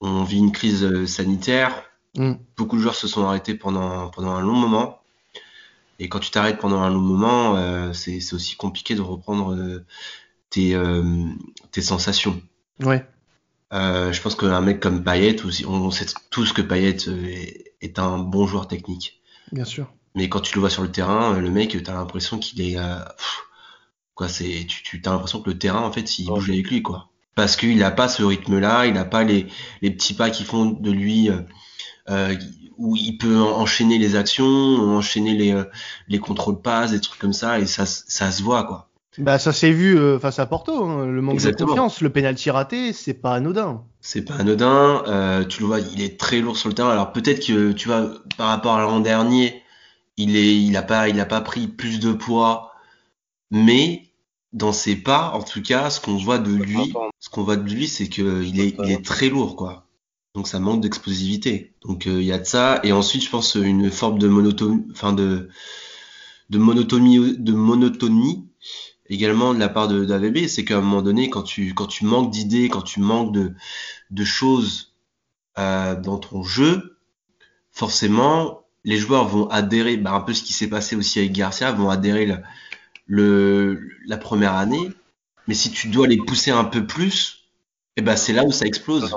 on 0.00 0.24
vit 0.24 0.38
une 0.38 0.52
crise 0.52 1.06
sanitaire. 1.06 1.84
Mmh. 2.16 2.32
Beaucoup 2.56 2.76
de 2.76 2.82
joueurs 2.82 2.96
se 2.96 3.06
sont 3.06 3.24
arrêtés 3.24 3.54
pendant, 3.54 4.10
pendant 4.10 4.32
un 4.32 4.40
long 4.40 4.54
moment. 4.54 5.00
Et 5.98 6.08
quand 6.08 6.18
tu 6.18 6.30
t'arrêtes 6.30 6.58
pendant 6.58 6.80
un 6.80 6.90
long 6.90 7.00
moment, 7.00 7.92
c'est 7.92 8.34
aussi 8.34 8.56
compliqué 8.56 8.96
de 8.96 9.00
reprendre 9.00 9.56
tes, 10.50 10.76
tes 11.70 11.82
sensations. 11.82 12.42
Ouais. 12.80 13.06
Euh, 13.72 14.12
je 14.12 14.22
pense 14.22 14.34
qu'un 14.36 14.60
mec 14.60 14.80
comme 14.80 15.02
Payet, 15.02 15.36
on 15.66 15.90
sait 15.90 16.06
tous 16.30 16.52
que 16.52 16.62
Payet 16.62 16.96
euh, 17.08 17.44
est, 17.80 17.98
un 17.98 18.18
bon 18.18 18.46
joueur 18.46 18.68
technique. 18.68 19.20
Bien 19.52 19.64
sûr. 19.64 19.92
Mais 20.14 20.28
quand 20.28 20.40
tu 20.40 20.54
le 20.54 20.60
vois 20.60 20.70
sur 20.70 20.82
le 20.82 20.90
terrain, 20.90 21.34
euh, 21.34 21.40
le 21.40 21.50
mec, 21.50 21.70
tu 21.70 21.90
as 21.90 21.94
l'impression 21.94 22.38
qu'il 22.38 22.60
est. 22.62 22.78
quoi, 24.14 24.28
c'est, 24.28 24.66
tu, 24.68 24.82
tu 24.82 25.02
as 25.04 25.10
l'impression 25.10 25.40
que 25.42 25.50
le 25.50 25.58
terrain, 25.58 25.82
en 25.82 25.92
fait, 25.92 26.18
il 26.18 26.26
bouge 26.26 26.50
avec 26.50 26.70
lui, 26.70 26.82
quoi. 26.82 27.10
Parce 27.34 27.56
qu'il 27.56 27.76
n'a 27.78 27.90
pas 27.90 28.08
ce 28.08 28.22
rythme-là, 28.22 28.86
il 28.86 28.94
n'a 28.94 29.04
pas 29.04 29.24
les, 29.24 29.46
les 29.82 29.90
petits 29.90 30.14
pas 30.14 30.30
qui 30.30 30.44
font 30.44 30.66
de 30.66 30.90
lui. 30.90 31.30
où 32.78 32.94
il 32.94 33.18
peut 33.18 33.40
enchaîner 33.40 33.98
les 33.98 34.16
actions, 34.16 34.46
enchaîner 34.46 35.34
les, 35.34 35.62
les 36.08 36.18
contrôles 36.18 36.60
passes, 36.60 36.92
des 36.92 37.00
trucs 37.00 37.20
comme 37.20 37.32
ça, 37.32 37.58
et 37.58 37.66
ça, 37.66 37.84
ça 37.86 38.30
se 38.30 38.42
voit, 38.42 38.64
quoi. 38.64 38.90
Bah 39.18 39.38
ça 39.38 39.52
s'est 39.52 39.72
vu 39.72 39.98
euh, 39.98 40.18
face 40.18 40.38
à 40.38 40.46
Porto, 40.46 40.84
hein. 40.84 41.06
le 41.06 41.22
manque 41.22 41.40
de 41.40 41.50
confiance, 41.52 42.00
le 42.02 42.10
penalty 42.10 42.50
raté, 42.50 42.92
c'est 42.92 43.14
pas 43.14 43.34
anodin. 43.34 43.84
C'est 44.00 44.22
pas 44.22 44.34
anodin, 44.34 45.04
euh, 45.06 45.44
tu 45.44 45.60
le 45.60 45.66
vois, 45.66 45.80
il 45.80 46.02
est 46.02 46.20
très 46.20 46.40
lourd 46.40 46.56
sur 46.56 46.68
le 46.68 46.74
terrain. 46.74 46.90
Alors 46.90 47.12
peut-être 47.12 47.46
que 47.46 47.72
tu 47.72 47.88
vois 47.88 48.10
par 48.36 48.48
rapport 48.48 48.74
à 48.74 48.82
l'an 48.82 49.00
dernier, 49.00 49.62
il 50.18 50.36
est, 50.36 50.56
il 50.56 50.76
a 50.76 50.82
pas, 50.82 51.08
il 51.08 51.18
a 51.18 51.24
pas 51.24 51.40
pris 51.40 51.66
plus 51.66 51.98
de 51.98 52.12
poids, 52.12 52.72
mais 53.50 54.12
dans 54.52 54.72
ses 54.72 54.96
pas, 54.96 55.32
en 55.34 55.42
tout 55.42 55.62
cas, 55.62 55.88
ce 55.88 56.00
qu'on 56.00 56.16
voit 56.16 56.38
de 56.38 56.52
lui, 56.52 56.92
ce 57.18 57.30
qu'on 57.30 57.42
voit 57.42 57.56
de 57.56 57.68
lui, 57.68 57.88
c'est 57.88 58.08
que 58.08 58.42
il 58.42 58.60
est, 58.60 58.76
il 58.84 58.90
est 58.90 59.04
très 59.04 59.30
lourd 59.30 59.56
quoi. 59.56 59.86
Donc 60.34 60.46
ça 60.46 60.60
manque 60.60 60.82
d'explosivité. 60.82 61.74
Donc 61.80 62.04
il 62.04 62.22
y 62.22 62.32
a 62.32 62.38
de 62.38 62.44
ça. 62.44 62.80
Et 62.84 62.92
ensuite, 62.92 63.24
je 63.24 63.30
pense 63.30 63.54
une 63.54 63.90
forme 63.90 64.18
de 64.18 64.28
monotonie, 64.28 64.84
enfin 64.90 65.14
de, 65.14 65.48
de 66.50 66.58
monotonie, 66.58 67.38
de 67.38 67.52
monotonie 67.54 68.46
également 69.08 69.54
de 69.54 69.58
la 69.58 69.68
part 69.68 69.88
de 69.88 70.04
d'AVB, 70.04 70.46
c'est 70.48 70.64
qu'à 70.64 70.78
un 70.78 70.80
moment 70.80 71.02
donné, 71.02 71.30
quand 71.30 71.42
tu 71.42 71.74
quand 71.74 71.86
tu 71.86 72.04
manques 72.04 72.30
d'idées, 72.30 72.68
quand 72.68 72.82
tu 72.82 73.00
manques 73.00 73.32
de 73.32 73.54
de 74.10 74.24
choses 74.24 74.94
euh, 75.58 75.94
dans 76.00 76.18
ton 76.18 76.42
jeu, 76.42 76.98
forcément, 77.72 78.62
les 78.84 78.98
joueurs 78.98 79.26
vont 79.26 79.48
adhérer, 79.48 79.96
bah, 79.96 80.12
un 80.12 80.20
peu 80.20 80.34
ce 80.34 80.42
qui 80.42 80.52
s'est 80.52 80.68
passé 80.68 80.96
aussi 80.96 81.18
avec 81.18 81.32
Garcia, 81.32 81.72
vont 81.72 81.90
adhérer 81.90 82.26
le, 82.26 82.38
le, 83.06 83.90
la 84.06 84.16
première 84.16 84.54
année. 84.54 84.90
Mais 85.48 85.54
si 85.54 85.70
tu 85.70 85.88
dois 85.88 86.06
les 86.06 86.16
pousser 86.18 86.50
un 86.50 86.64
peu 86.64 86.86
plus, 86.86 87.48
eh 87.96 88.02
ben 88.02 88.16
c'est 88.16 88.32
là 88.32 88.44
où 88.44 88.52
ça 88.52 88.66
explose. 88.66 89.14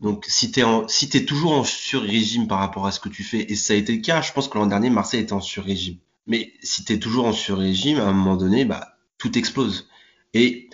Donc 0.00 0.24
si 0.28 0.50
t'es 0.52 0.62
en, 0.62 0.86
si 0.86 1.08
toujours 1.26 1.52
en 1.52 1.64
sur-régime 1.64 2.46
par 2.46 2.60
rapport 2.60 2.86
à 2.86 2.92
ce 2.92 3.00
que 3.00 3.08
tu 3.08 3.24
fais, 3.24 3.50
et 3.50 3.56
ça 3.56 3.72
a 3.74 3.76
été 3.76 3.96
le 3.96 4.02
cas, 4.02 4.22
je 4.22 4.32
pense 4.32 4.48
que 4.48 4.56
l'an 4.56 4.66
dernier 4.66 4.90
Marseille 4.90 5.20
était 5.20 5.32
en 5.32 5.40
sur-régime. 5.40 5.98
Mais 6.28 6.52
si 6.62 6.84
tu 6.84 6.92
es 6.92 6.98
toujours 6.98 7.26
en 7.26 7.32
sur-régime, 7.32 7.98
à 7.98 8.04
un 8.04 8.12
moment 8.12 8.36
donné, 8.36 8.64
bah, 8.64 8.96
tout 9.16 9.36
explose. 9.36 9.88
Et, 10.34 10.68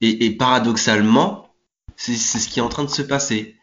et, 0.00 0.36
paradoxalement, 0.36 1.54
c'est 1.96 2.16
ce 2.16 2.48
qui 2.48 2.58
est 2.58 2.62
en 2.62 2.68
train 2.68 2.84
de 2.84 2.90
se 2.90 3.02
passer. 3.02 3.56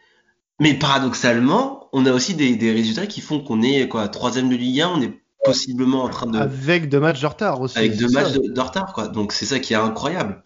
Mais 0.58 0.74
paradoxalement, 0.74 1.88
on 1.92 2.06
a 2.06 2.12
aussi 2.12 2.34
des, 2.34 2.56
des 2.56 2.72
résultats 2.72 3.06
qui 3.06 3.20
font 3.20 3.40
qu'on 3.40 3.62
est 3.62 3.86
quoi, 3.86 4.08
troisième 4.08 4.48
de 4.48 4.56
Ligue 4.56 4.80
1, 4.80 4.88
on 4.88 5.02
est 5.02 5.20
possiblement 5.44 6.04
en 6.04 6.08
train 6.08 6.26
de... 6.26 6.38
Avec 6.38 6.88
deux 6.88 7.00
matchs 7.00 7.20
de 7.20 7.26
retard 7.26 7.60
aussi. 7.60 7.78
Avec 7.78 7.96
deux 7.96 8.08
matchs 8.08 8.32
de, 8.32 8.60
retard, 8.60 8.92
quoi. 8.92 9.08
Donc 9.08 9.32
c'est 9.32 9.46
ça 9.46 9.58
qui 9.58 9.74
est 9.74 9.76
incroyable. 9.76 10.42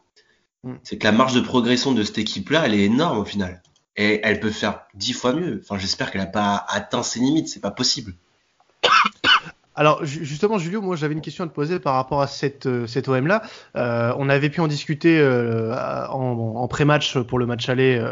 Mm. 0.65 0.75
C'est 0.83 0.99
que 0.99 1.05
la 1.05 1.13
marge 1.13 1.35
de 1.35 1.41
progression 1.41 1.93
de 1.93 2.03
cette 2.03 2.19
équipe-là, 2.19 2.65
elle 2.67 2.75
est 2.75 2.85
énorme 2.85 3.19
au 3.19 3.25
final. 3.25 3.63
Et 3.97 4.21
elle 4.25 4.41
peut 4.41 4.51
faire 4.51 4.87
dix 4.95 5.13
fois 5.13 5.33
mieux. 5.33 5.61
Enfin, 5.63 5.79
j'espère 5.79 6.11
qu'elle 6.11 6.21
n'a 6.21 6.27
pas 6.27 6.65
atteint 6.69 7.05
ses 7.05 7.21
limites, 7.21 7.49
c'est 7.49 7.61
pas 7.61 7.71
possible. 7.71 8.15
Alors 9.77 10.05
justement, 10.05 10.59
Julio, 10.59 10.81
moi 10.81 10.95
j'avais 10.95 11.15
une 11.15 11.21
question 11.21 11.45
à 11.45 11.49
te 11.49 11.53
poser 11.53 11.81
par 11.81 11.95
rapport 11.95 12.23
à 12.23 12.29
cette, 12.29 12.67
euh, 12.67 12.87
cette 12.87 13.09
OM 13.09 13.27
là. 13.27 13.43
Euh, 13.77 14.13
on 14.19 14.29
avait 14.29 14.49
pu 14.49 14.61
en 14.61 14.69
discuter 14.69 15.19
euh, 15.19 15.75
en, 16.09 16.69
pré-match 16.69 17.19
pour 17.19 17.39
le 17.39 17.47
match 17.47 17.69
aller 17.69 18.03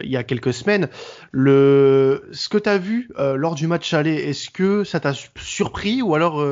il 0.00 0.10
y 0.10 0.16
a 0.16 0.24
quelques 0.24 0.52
semaines. 0.52 0.88
Le, 1.30 2.28
ce 2.32 2.48
que 2.48 2.58
tu 2.58 2.68
as 2.68 2.78
vu 2.78 3.10
lors 3.18 3.54
du 3.54 3.66
match 3.66 3.92
aller, 3.92 4.14
est-ce 4.14 4.50
que 4.50 4.84
ça 4.84 5.00
t'a 5.00 5.12
surpris 5.36 6.02
ou 6.02 6.14
alors 6.14 6.44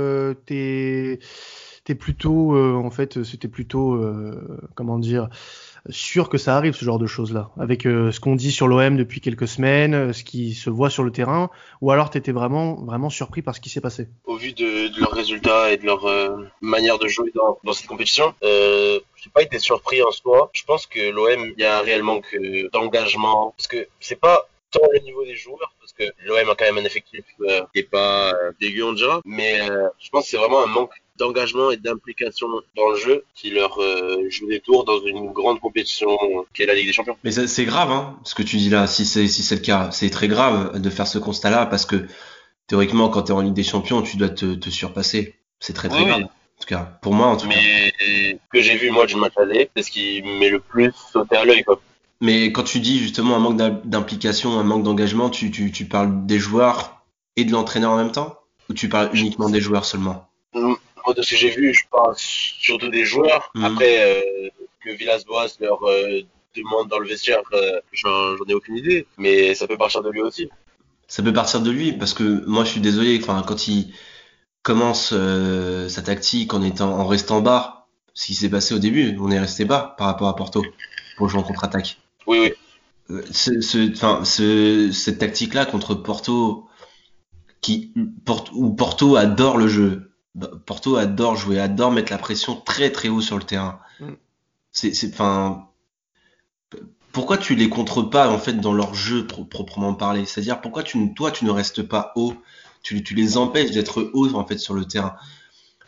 t'es 0.46 1.18
es 1.88 1.94
plutôt 1.96 2.56
en 2.56 2.90
fait 2.90 3.24
c'était 3.24 3.48
plutôt 3.48 4.00
comment 4.76 4.98
dire 4.98 5.28
sûr 5.88 6.28
que 6.28 6.38
ça 6.38 6.56
arrive 6.56 6.74
ce 6.74 6.84
genre 6.84 6.98
de 6.98 7.06
choses 7.06 7.32
là 7.32 7.50
avec 7.58 7.86
euh, 7.86 8.12
ce 8.12 8.20
qu'on 8.20 8.36
dit 8.36 8.52
sur 8.52 8.68
l'OM 8.68 8.96
depuis 8.96 9.20
quelques 9.20 9.48
semaines 9.48 9.94
euh, 9.94 10.12
ce 10.12 10.24
qui 10.24 10.54
se 10.54 10.68
voit 10.70 10.90
sur 10.90 11.02
le 11.02 11.10
terrain 11.10 11.50
ou 11.80 11.90
alors 11.90 12.10
tu 12.10 12.18
étais 12.18 12.32
vraiment 12.32 12.74
vraiment 12.74 13.10
surpris 13.10 13.42
par 13.42 13.54
ce 13.54 13.60
qui 13.60 13.70
s'est 13.70 13.80
passé. 13.80 14.08
Au 14.24 14.36
vu 14.36 14.52
de, 14.52 15.00
leurs 15.00 15.12
résultats 15.12 15.72
et 15.72 15.76
de 15.76 15.86
leur 15.86 16.04
euh, 16.06 16.36
manière 16.60 16.98
de 16.98 17.08
jouer 17.08 17.32
dans, 17.34 17.72
cette 17.72 17.86
compétition 17.86 18.34
euh, 18.42 19.00
j'ai 19.16 19.30
pas 19.30 19.42
été 19.42 19.58
surpris 19.58 20.02
en 20.02 20.10
soi. 20.10 20.50
Je 20.52 20.64
pense 20.64 20.86
que 20.86 21.10
l'OM 21.10 21.52
il 21.56 21.60
y 21.60 21.64
a 21.64 21.80
réellement 21.80 22.20
que 22.20 22.70
d'engagement 22.70 23.54
parce 23.56 23.68
que 23.68 23.86
c'est 24.00 24.20
pas 24.20 24.48
tant 24.70 24.80
le 24.92 25.00
niveau 25.00 25.24
des 25.24 25.34
joueurs 25.34 25.72
que 26.00 26.26
l'OM 26.26 26.50
a 26.50 26.54
quand 26.54 26.64
même 26.64 26.78
un 26.78 26.84
effectif 26.84 27.24
qui 27.72 27.78
est 27.78 27.90
pas 27.90 28.32
dégueu 28.60 28.84
on 28.84 28.92
dira 28.92 29.20
mais 29.24 29.60
je 29.98 30.10
pense 30.10 30.24
que 30.24 30.30
c'est 30.30 30.36
vraiment 30.36 30.62
un 30.62 30.66
manque 30.66 30.92
d'engagement 31.20 31.70
et 31.70 31.76
d'implication 31.76 32.48
dans 32.76 32.90
le 32.90 32.96
jeu 32.96 33.24
qui 33.34 33.50
leur 33.50 33.80
euh, 33.80 34.28
joue 34.30 34.48
des 34.48 34.60
tours 34.60 34.84
dans 34.84 35.00
une 35.04 35.30
grande 35.32 35.60
compétition 35.60 36.08
qui 36.54 36.62
est 36.62 36.66
la 36.66 36.74
Ligue 36.74 36.86
des 36.86 36.92
Champions. 36.92 37.16
Mais 37.22 37.30
c'est 37.30 37.64
grave, 37.64 37.92
hein, 37.92 38.18
ce 38.24 38.34
que 38.34 38.42
tu 38.42 38.56
dis 38.56 38.70
là, 38.70 38.86
si 38.86 39.04
c'est 39.04 39.28
si 39.28 39.42
c'est 39.42 39.56
le 39.56 39.60
cas, 39.60 39.90
c'est 39.92 40.10
très 40.10 40.28
grave 40.28 40.80
de 40.80 40.90
faire 40.90 41.06
ce 41.06 41.18
constat-là 41.18 41.66
parce 41.66 41.86
que 41.86 42.06
théoriquement, 42.66 43.08
quand 43.10 43.24
tu 43.24 43.32
es 43.32 43.34
en 43.34 43.42
Ligue 43.42 43.54
des 43.54 43.62
Champions, 43.62 44.02
tu 44.02 44.16
dois 44.16 44.30
te, 44.30 44.54
te 44.54 44.70
surpasser. 44.70 45.36
C'est 45.60 45.74
très 45.74 45.88
très 45.88 46.04
grave. 46.04 46.22
En 46.22 46.62
tout 46.62 46.68
cas, 46.68 46.98
pour 47.02 47.14
moi, 47.14 47.28
en 47.28 47.36
tout 47.36 47.46
Mais 47.46 47.54
cas. 47.90 48.06
ce 48.06 48.34
que 48.50 48.60
j'ai 48.60 48.76
vu 48.76 48.90
moi 48.90 49.06
du 49.06 49.16
match 49.16 49.32
aller, 49.36 49.70
c'est 49.76 49.82
ce 49.82 49.90
qui 49.90 50.22
met 50.22 50.48
le 50.48 50.60
plus 50.60 50.92
sauté 51.12 51.36
à 51.36 51.44
l'œil. 51.44 51.64
Mais 52.20 52.52
quand 52.52 52.64
tu 52.64 52.80
dis 52.80 52.98
justement 52.98 53.36
un 53.36 53.38
manque 53.38 53.56
d'implication, 53.84 54.58
un 54.58 54.62
manque 54.62 54.82
d'engagement, 54.82 55.30
tu, 55.30 55.50
tu, 55.50 55.72
tu 55.72 55.86
parles 55.86 56.26
des 56.26 56.38
joueurs 56.38 57.02
et 57.36 57.44
de 57.44 57.52
l'entraîneur 57.52 57.92
en 57.92 57.96
même 57.96 58.12
temps? 58.12 58.36
Ou 58.68 58.74
tu 58.74 58.88
parles 58.88 59.10
uniquement 59.14 59.48
des 59.48 59.60
joueurs 59.60 59.84
seulement? 59.84 60.28
Mm 60.54 60.74
de 61.14 61.22
ce 61.22 61.30
que 61.30 61.36
j'ai 61.36 61.50
vu, 61.50 61.74
je 61.74 61.82
parle 61.90 62.14
surtout 62.16 62.88
des 62.88 63.04
joueurs. 63.04 63.50
Mhm. 63.54 63.64
Après, 63.64 63.96
euh, 64.00 64.48
que 64.84 64.90
Villas-Boas 64.90 65.48
leur 65.60 65.82
euh, 65.84 66.22
demande 66.56 66.88
dans 66.88 66.98
le 66.98 67.08
vestiaire, 67.08 67.42
euh, 67.52 67.80
j'en 67.92 68.36
ai 68.48 68.54
aucune 68.54 68.76
idée. 68.76 69.06
Mais 69.18 69.54
ça 69.54 69.66
peut 69.66 69.76
partir 69.76 70.02
de 70.02 70.10
lui 70.10 70.20
aussi. 70.20 70.48
Ça 71.08 71.22
peut 71.22 71.32
partir 71.32 71.60
de 71.60 71.70
lui 71.70 71.92
parce 71.92 72.14
que 72.14 72.44
moi, 72.46 72.64
je 72.64 72.70
suis 72.70 72.80
désolé. 72.80 73.20
Quand 73.20 73.68
il 73.68 73.92
commence 74.62 75.12
sa 75.88 76.02
tactique 76.02 76.54
en 76.54 76.62
étant 76.62 76.98
en 76.98 77.06
restant 77.06 77.40
bas, 77.40 77.88
ce 78.14 78.26
qui 78.26 78.34
s'est 78.34 78.50
passé 78.50 78.74
au 78.74 78.78
début, 78.78 79.16
on 79.20 79.30
est 79.30 79.40
resté 79.40 79.64
bas 79.64 79.94
par 79.98 80.06
rapport 80.06 80.28
à 80.28 80.36
Porto 80.36 80.62
pour 81.16 81.28
jouer 81.28 81.40
en 81.40 81.42
contre-attaque. 81.42 81.98
Oui, 82.26 82.38
oui. 82.40 82.52
Ce, 83.32 83.60
ce, 83.60 84.90
cette 84.92 85.18
tactique-là 85.18 85.66
contre 85.66 85.94
Porto, 85.94 86.68
qui 87.60 87.92
où 88.54 88.70
Porto 88.72 89.16
adore 89.16 89.58
le 89.58 89.66
jeu, 89.66 90.12
bah, 90.34 90.50
Porto 90.64 90.96
adore 90.96 91.36
jouer, 91.36 91.58
adore 91.58 91.90
mettre 91.90 92.12
la 92.12 92.18
pression 92.18 92.54
très 92.60 92.90
très 92.90 93.08
haut 93.08 93.20
sur 93.20 93.36
le 93.36 93.42
terrain. 93.42 93.80
Mm. 93.98 94.12
C'est, 94.72 95.12
enfin, 95.12 95.68
pourquoi 97.12 97.36
tu 97.36 97.56
les 97.56 97.68
contres 97.68 98.08
pas 98.08 98.30
en 98.30 98.38
fait 98.38 98.54
dans 98.54 98.72
leur 98.72 98.94
jeu 98.94 99.26
proprement 99.26 99.94
parlé? 99.94 100.24
C'est-à-dire 100.24 100.60
pourquoi 100.60 100.84
tu, 100.84 101.12
toi 101.14 101.32
tu 101.32 101.44
ne 101.44 101.50
restes 101.50 101.82
pas 101.82 102.12
haut? 102.14 102.34
Tu, 102.82 103.02
tu 103.02 103.14
les 103.14 103.36
empêches 103.36 103.72
d'être 103.72 104.10
haut 104.14 104.32
en 104.34 104.46
fait 104.46 104.58
sur 104.58 104.74
le 104.74 104.84
terrain. 104.84 105.16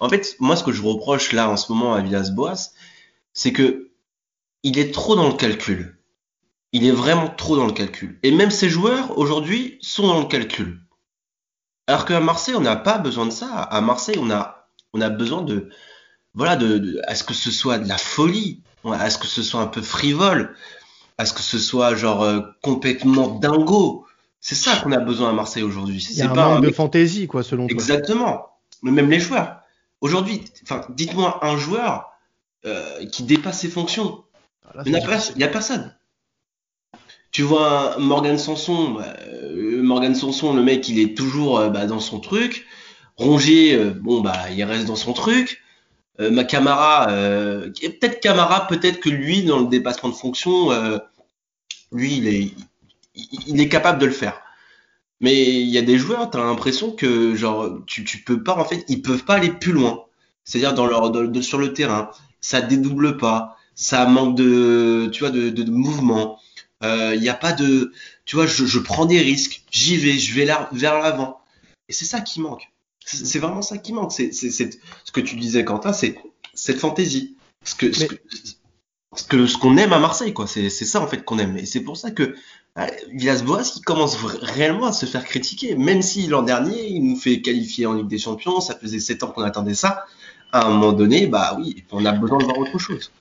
En 0.01 0.09
fait, 0.09 0.35
moi 0.41 0.57
ce 0.57 0.65
que 0.65 0.73
je 0.73 0.83
reproche 0.83 1.33
là 1.33 1.49
en 1.49 1.57
ce 1.57 1.71
moment 1.73 1.95
à 1.95 2.01
Villas-Boas, 2.01 2.73
c'est 3.33 3.53
que 3.53 3.91
il 4.65 4.79
est 4.79 4.93
trop 4.93 5.15
dans 5.15 5.29
le 5.29 5.35
calcul. 5.35 5.99
Il 6.73 6.87
est 6.87 6.93
vraiment 6.93 7.29
trop 7.29 7.57
dans 7.57 7.67
le 7.67 7.73
calcul. 7.73 8.19
Et 8.23 8.31
même 8.31 8.51
ces 8.51 8.71
joueurs 8.71 9.19
aujourd'hui 9.19 9.79
sont 9.83 10.07
dans 10.07 10.21
le 10.21 10.27
calcul. 10.27 10.81
Alors 11.87 12.07
qu'à 12.07 12.21
Marseille, 12.21 12.55
on 12.55 12.61
n'a 12.61 12.77
pas 12.77 12.99
besoin 12.99 13.27
de 13.27 13.31
ça. 13.31 13.49
À 13.55 13.81
Marseille, 13.81 14.17
on 14.19 14.31
a, 14.31 14.69
on 14.95 15.01
a 15.01 15.11
besoin 15.11 15.43
de, 15.43 15.69
voilà, 16.35 16.57
de, 16.57 17.01
à 17.07 17.15
ce 17.15 17.25
que 17.25 17.35
ce 17.35 17.51
soit 17.51 17.79
de 17.79 17.89
la 17.89 17.99
folie, 17.99 18.63
à 18.85 19.11
ce 19.11 19.19
que 19.19 19.27
ce 19.27 19.43
soit 19.43 19.61
un 19.61 19.67
peu 19.67 19.83
frivole, 19.83 20.57
à 21.19 21.27
ce 21.27 21.35
que 21.35 21.43
ce 21.43 21.59
soit 21.59 21.95
genre 21.95 22.23
euh, 22.23 22.41
complètement 22.63 23.29
dingo. 23.29 24.07
C'est 24.41 24.55
ça 24.55 24.77
qu'on 24.77 24.93
a 24.93 24.99
besoin 24.99 25.31
à 25.31 25.33
Marseille 25.33 25.63
aujourd'hui. 25.63 26.01
C'est 26.01 26.27
pas 26.27 26.45
un 26.45 26.55
manque 26.55 26.65
de 26.65 26.71
fantaisie, 26.71 27.27
quoi, 27.27 27.43
selon 27.43 27.67
toi. 27.67 27.73
Exactement. 27.75 28.47
Même 28.83 29.11
les 29.11 29.21
joueurs. 29.21 29.61
Aujourd'hui, 30.01 30.43
enfin, 30.65 30.87
dites-moi 30.89 31.45
un 31.45 31.57
joueur 31.57 32.11
euh, 32.65 33.07
qui 33.07 33.23
dépasse 33.23 33.61
ses 33.61 33.69
fonctions. 33.69 34.25
Ah, 34.65 34.83
il 34.87 34.93
n'y 34.93 34.99
a, 34.99 35.47
a 35.47 35.49
personne 35.49 35.95
tu 37.33 37.43
vois 37.43 37.97
Morgan 37.99 38.39
Sanson, 38.39 38.91
bah, 38.91 39.17
euh, 39.27 39.83
Morgan 39.83 40.15
Sanson, 40.15 40.55
le 40.55 40.63
mec, 40.63 40.89
il 40.89 41.01
est 41.01 41.17
toujours 41.17 41.59
euh, 41.59 41.71
bah, 41.71 41.87
dans 41.87 41.99
son 42.01 42.21
truc. 42.21 42.67
Rongier, 43.17 43.75
euh, 43.75 43.91
bon 43.91 44.21
bah, 44.21 44.51
il 44.51 44.63
reste 44.65 44.87
dans 44.87 44.97
son 44.97 45.15
truc. 45.15 45.63
ma 46.19 46.45
Camara, 46.45 47.07
peut-être 47.09 48.21
Camara, 48.21 48.69
peut-être 48.69 49.01
que 49.01 49.09
lui, 49.09 49.43
dans 49.45 49.61
le 49.61 49.67
dépassement 49.67 50.11
de 50.11 50.15
fonction, 50.15 50.71
lui, 51.91 52.17
il 52.19 52.29
est, 52.29 52.53
il 53.49 53.61
est 53.61 53.69
capable 53.69 53.99
de 53.99 54.07
le 54.07 54.13
faire. 54.13 54.41
Mais 55.21 55.43
il 55.43 55.69
y 55.69 55.79
a 55.79 55.83
des 55.83 55.99
joueurs, 55.99 56.31
t'as 56.31 56.39
l'impression 56.45 56.93
que 56.93 57.35
genre 57.35 57.79
tu, 57.87 58.05
tu 58.05 58.19
peux 58.23 58.43
pas 58.43 58.57
en 58.57 58.65
fait, 58.65 58.85
ils 58.89 59.03
peuvent 59.03 59.25
pas 59.25 59.35
aller 59.37 59.51
plus 59.51 59.73
loin. 59.73 60.05
C'est-à-dire 60.45 60.75
dans 60.75 60.87
leur 60.87 61.11
sur 61.43 61.59
le 61.59 61.73
terrain, 61.73 62.11
ça 62.41 62.61
dédouble 62.61 63.17
pas, 63.17 63.57
ça 63.75 64.07
manque 64.07 64.37
de 64.37 65.09
tu 65.13 65.21
vois 65.21 65.31
de 65.31 65.71
mouvement. 65.71 66.39
Il 66.83 66.89
euh, 66.89 67.17
n'y 67.17 67.29
a 67.29 67.35
pas 67.35 67.53
de, 67.53 67.93
tu 68.25 68.37
vois, 68.37 68.47
je, 68.47 68.67
je 68.67 68.79
prends 68.81 69.07
des 69.07 69.21
risques, 69.21 69.63
j'y 69.71 69.97
vais, 69.97 70.19
je 70.19 70.35
vais 70.35 70.45
là, 70.45 70.69
vers 70.73 70.99
l'avant. 70.99 71.41
Et 71.89 71.93
c'est 71.93 72.05
ça 72.05 72.21
qui 72.21 72.41
manque. 72.41 72.73
C'est 73.05 73.39
vraiment 73.39 73.63
ça 73.63 73.79
qui 73.79 73.93
manque. 73.93 74.13
C'est 74.13 74.33
ce 74.33 75.13
que 75.13 75.21
tu 75.21 75.37
disais, 75.37 75.65
Quentin, 75.65 75.93
c'est 75.93 76.19
cette 76.55 76.79
fantaisie. 76.79 77.37
Ce 77.65 77.75
que, 77.75 77.93
ce 77.93 78.07
que 79.25 79.47
ce 79.47 79.59
qu'on 79.59 79.77
aime 79.77 79.93
à 79.93 79.99
Marseille, 79.99 80.33
quoi. 80.33 80.47
C'est 80.47 80.71
ça 80.71 81.01
en 81.01 81.07
fait 81.07 81.25
qu'on 81.25 81.39
aime. 81.39 81.57
Et 81.57 81.67
c'est 81.67 81.81
pour 81.81 81.97
ça 81.97 82.11
que 82.11 82.35
euh, 82.79 82.87
Villas-Boas, 83.13 83.63
qui 83.65 83.81
commence 83.83 84.17
réellement 84.17 84.87
à 84.87 84.93
se 84.93 85.07
faire 85.07 85.25
critiquer, 85.25 85.77
même 85.77 86.03
si 86.03 86.27
l'an 86.27 86.43
dernier 86.43 86.89
il 86.89 87.05
nous 87.05 87.17
fait 87.17 87.43
qualifier 87.43 87.87
en 87.87 87.95
Ligue 87.95 88.09
des 88.09 88.19
Champions, 88.19 88.61
ça 88.61 88.75
faisait 88.77 89.01
sept 89.01 89.23
ans 89.23 89.31
qu'on 89.31 89.43
attendait 89.43 89.75
ça. 89.75 90.05
À 90.53 90.67
un 90.67 90.71
moment 90.71 90.93
donné, 90.93 91.27
bah 91.27 91.57
oui, 91.59 91.85
on 91.93 92.05
a 92.05 92.13
besoin 92.13 92.39
de 92.39 92.45
voir 92.45 92.59
autre 92.59 92.79
chose. 92.79 93.13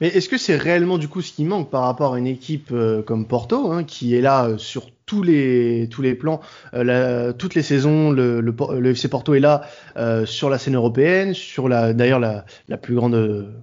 Mais 0.00 0.08
est-ce 0.08 0.28
que 0.28 0.38
c'est 0.38 0.56
réellement 0.56 0.98
du 0.98 1.08
coup 1.08 1.22
ce 1.22 1.32
qui 1.32 1.44
manque 1.44 1.70
par 1.70 1.82
rapport 1.82 2.14
à 2.14 2.18
une 2.18 2.26
équipe 2.26 2.70
euh, 2.72 3.02
comme 3.02 3.26
Porto, 3.26 3.72
hein, 3.72 3.84
qui 3.84 4.14
est 4.14 4.20
là 4.20 4.46
euh, 4.46 4.58
sur 4.58 4.90
tous 5.06 5.22
les 5.22 5.88
tous 5.90 6.02
les 6.02 6.14
plans, 6.14 6.40
euh, 6.74 7.32
toutes 7.32 7.54
les 7.54 7.62
saisons, 7.62 8.10
le, 8.10 8.40
le, 8.40 8.54
le, 8.78 8.90
FC 8.90 9.08
Porto 9.08 9.34
est 9.34 9.40
là 9.40 9.62
sur 10.26 10.50
la 10.50 10.58
scène 10.58 10.76
européenne, 10.76 11.32
sur 11.34 11.68
la 11.68 11.92
d'ailleurs 11.92 12.20
la, 12.20 12.44
la 12.68 12.76
plus 12.76 12.94
grande 12.94 13.54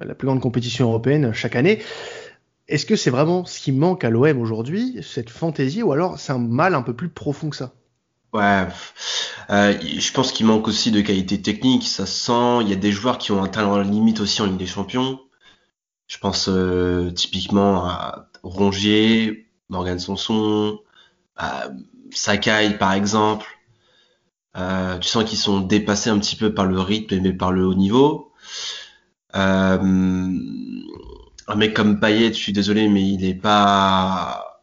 la 0.00 0.14
plus 0.14 0.26
grande 0.26 0.40
compétition 0.40 0.88
européenne 0.88 1.32
chaque 1.32 1.56
année. 1.56 1.80
est-ce 2.68 2.86
que 2.86 2.96
c'est 2.96 3.10
vraiment 3.10 3.44
ce 3.44 3.60
qui 3.60 3.72
manque 3.72 4.04
à 4.04 4.10
l'OM 4.10 4.40
aujourd'hui, 4.40 4.98
cette 5.02 5.30
fantaisie, 5.30 5.82
ou 5.82 5.92
alors 5.92 6.18
c'est 6.18 6.32
un 6.32 6.38
mal 6.38 6.74
un 6.74 6.82
peu 6.82 6.94
plus 6.94 7.08
profond 7.08 7.50
que 7.50 7.56
ça? 7.56 7.72
Ouais, 8.32 8.66
euh, 9.50 9.74
je 9.80 10.12
pense 10.12 10.32
qu'il 10.32 10.46
manque 10.46 10.68
aussi 10.68 10.90
de 10.90 11.00
qualité 11.00 11.40
technique, 11.40 11.84
ça 11.84 12.06
sent. 12.06 12.62
Il 12.62 12.68
y 12.68 12.72
a 12.72 12.76
des 12.76 12.92
joueurs 12.92 13.18
qui 13.18 13.32
ont 13.32 13.42
atteint 13.42 13.62
leur 13.62 13.82
limite 13.82 14.20
aussi 14.20 14.42
en 14.42 14.46
Ligue 14.46 14.58
des 14.58 14.66
Champions. 14.66 15.20
Je 16.06 16.18
pense 16.18 16.48
euh, 16.48 17.10
typiquement 17.10 17.86
à 17.86 18.28
Rongier, 18.42 19.48
Morgan 19.68 19.98
Sanson, 19.98 20.78
à 21.36 21.68
Sakai 22.12 22.76
par 22.78 22.92
exemple. 22.92 23.46
Euh, 24.56 24.98
tu 24.98 25.08
sens 25.08 25.24
qu'ils 25.24 25.38
sont 25.38 25.60
dépassés 25.60 26.10
un 26.10 26.18
petit 26.18 26.36
peu 26.36 26.54
par 26.54 26.64
le 26.66 26.80
rythme 26.80 27.20
mais 27.20 27.32
par 27.32 27.52
le 27.52 27.66
haut 27.66 27.74
niveau. 27.74 28.32
Euh, 29.34 29.78
un 31.48 31.54
mec 31.54 31.74
comme 31.74 32.00
Payet, 32.00 32.28
je 32.28 32.38
suis 32.38 32.52
désolé, 32.52 32.88
mais 32.88 33.02
il 33.02 33.24
est 33.24 33.34
pas. 33.34 34.62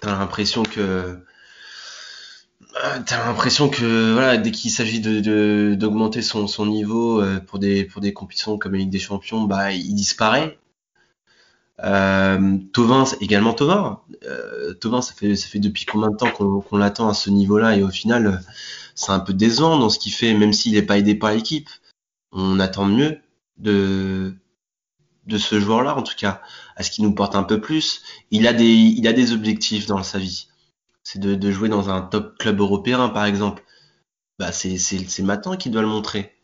T'as 0.00 0.18
l'impression 0.18 0.64
que 0.64 1.22
euh, 2.84 2.98
t'as 3.06 3.26
l'impression 3.26 3.68
que 3.68 4.12
voilà, 4.12 4.36
dès 4.38 4.50
qu'il 4.50 4.70
s'agit 4.70 5.00
de 5.00 5.74
d'augmenter 5.74 6.22
son, 6.22 6.46
son 6.46 6.66
niveau 6.66 7.20
euh, 7.20 7.38
pour 7.40 7.58
des 7.58 7.84
pour 7.84 8.00
des 8.00 8.12
compétitions 8.12 8.58
comme 8.58 8.72
la 8.72 8.78
Ligue 8.78 8.90
des 8.90 8.98
Champions, 8.98 9.42
bah 9.42 9.72
il 9.72 9.94
disparaît. 9.94 10.58
Euh, 11.84 12.58
Tovin, 12.72 13.04
également 13.20 13.54
Tovin. 13.54 14.00
Euh, 14.24 14.74
Tovin, 14.74 15.02
ça 15.02 15.14
fait 15.14 15.36
ça 15.36 15.48
fait 15.48 15.58
depuis 15.58 15.84
combien 15.84 16.10
de 16.10 16.16
temps 16.16 16.30
qu'on 16.30 16.76
l'attend 16.76 17.08
à 17.08 17.14
ce 17.14 17.30
niveau-là? 17.30 17.76
Et 17.76 17.82
au 17.82 17.90
final, 17.90 18.42
c'est 18.94 19.12
un 19.12 19.20
peu 19.20 19.32
décevant 19.34 19.78
dans 19.78 19.88
ce 19.88 19.98
qu'il 19.98 20.12
fait, 20.12 20.34
même 20.34 20.52
s'il 20.52 20.74
n'est 20.74 20.82
pas 20.82 20.98
aidé 20.98 21.14
par 21.14 21.32
l'équipe. 21.32 21.68
On 22.32 22.60
attend 22.60 22.86
mieux 22.86 23.18
de 23.58 24.34
de 25.26 25.38
ce 25.38 25.60
joueur-là, 25.60 25.96
en 25.96 26.02
tout 26.02 26.14
cas, 26.16 26.42
à 26.76 26.82
ce 26.82 26.90
qu'il 26.90 27.04
nous 27.04 27.14
porte 27.14 27.36
un 27.36 27.44
peu 27.44 27.60
plus. 27.60 28.02
Il 28.30 28.46
a 28.46 28.52
des 28.52 28.72
il 28.72 29.06
a 29.08 29.12
des 29.12 29.32
objectifs 29.32 29.86
dans 29.86 30.02
sa 30.02 30.18
vie 30.18 30.48
c'est 31.04 31.18
de, 31.18 31.50
jouer 31.50 31.68
dans 31.68 31.90
un 31.90 32.02
top 32.02 32.38
club 32.38 32.60
européen, 32.60 33.08
par 33.08 33.24
exemple. 33.24 33.64
Bah, 34.38 34.52
c'est, 34.52 34.78
c'est, 34.78 35.22
maintenant 35.22 35.56
qu'il 35.56 35.72
doit 35.72 35.82
le 35.82 35.88
montrer. 35.88 36.34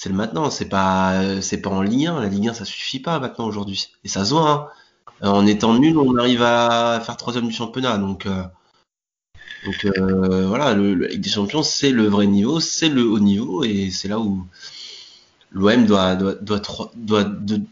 C'est 0.00 0.10
le 0.10 0.14
maintenant, 0.14 0.48
c'est 0.48 0.68
pas, 0.68 1.40
c'est 1.42 1.60
pas 1.60 1.70
en 1.70 1.82
Ligue 1.82 2.06
1. 2.06 2.20
La 2.20 2.28
Ligue 2.28 2.50
1, 2.50 2.54
ça 2.54 2.64
suffit 2.64 3.00
pas 3.00 3.18
maintenant 3.18 3.46
aujourd'hui. 3.46 3.88
Et 4.04 4.08
ça 4.08 4.24
se 4.24 4.32
voit, 4.32 4.48
hein. 4.48 4.68
En 5.28 5.44
étant 5.44 5.76
nul, 5.76 5.98
on 5.98 6.16
arrive 6.16 6.40
à 6.42 7.00
faire 7.04 7.16
troisième 7.16 7.48
du 7.48 7.52
championnat. 7.52 7.98
Donc, 7.98 8.26
euh, 8.26 8.44
donc 9.64 9.84
euh, 9.86 10.46
voilà, 10.46 10.74
le, 10.74 10.94
Ligue 10.94 11.20
des 11.20 11.28
Champions, 11.28 11.64
c'est 11.64 11.90
le 11.90 12.04
vrai 12.04 12.28
niveau, 12.28 12.60
c'est 12.60 12.88
le 12.88 13.02
haut 13.02 13.18
niveau, 13.18 13.64
et 13.64 13.90
c'est 13.90 14.06
là 14.06 14.20
où 14.20 14.46
l'OM 15.50 15.84
doit 15.84 16.14
doit, 16.14 16.36
doit, 16.36 16.60
doit, 16.94 17.24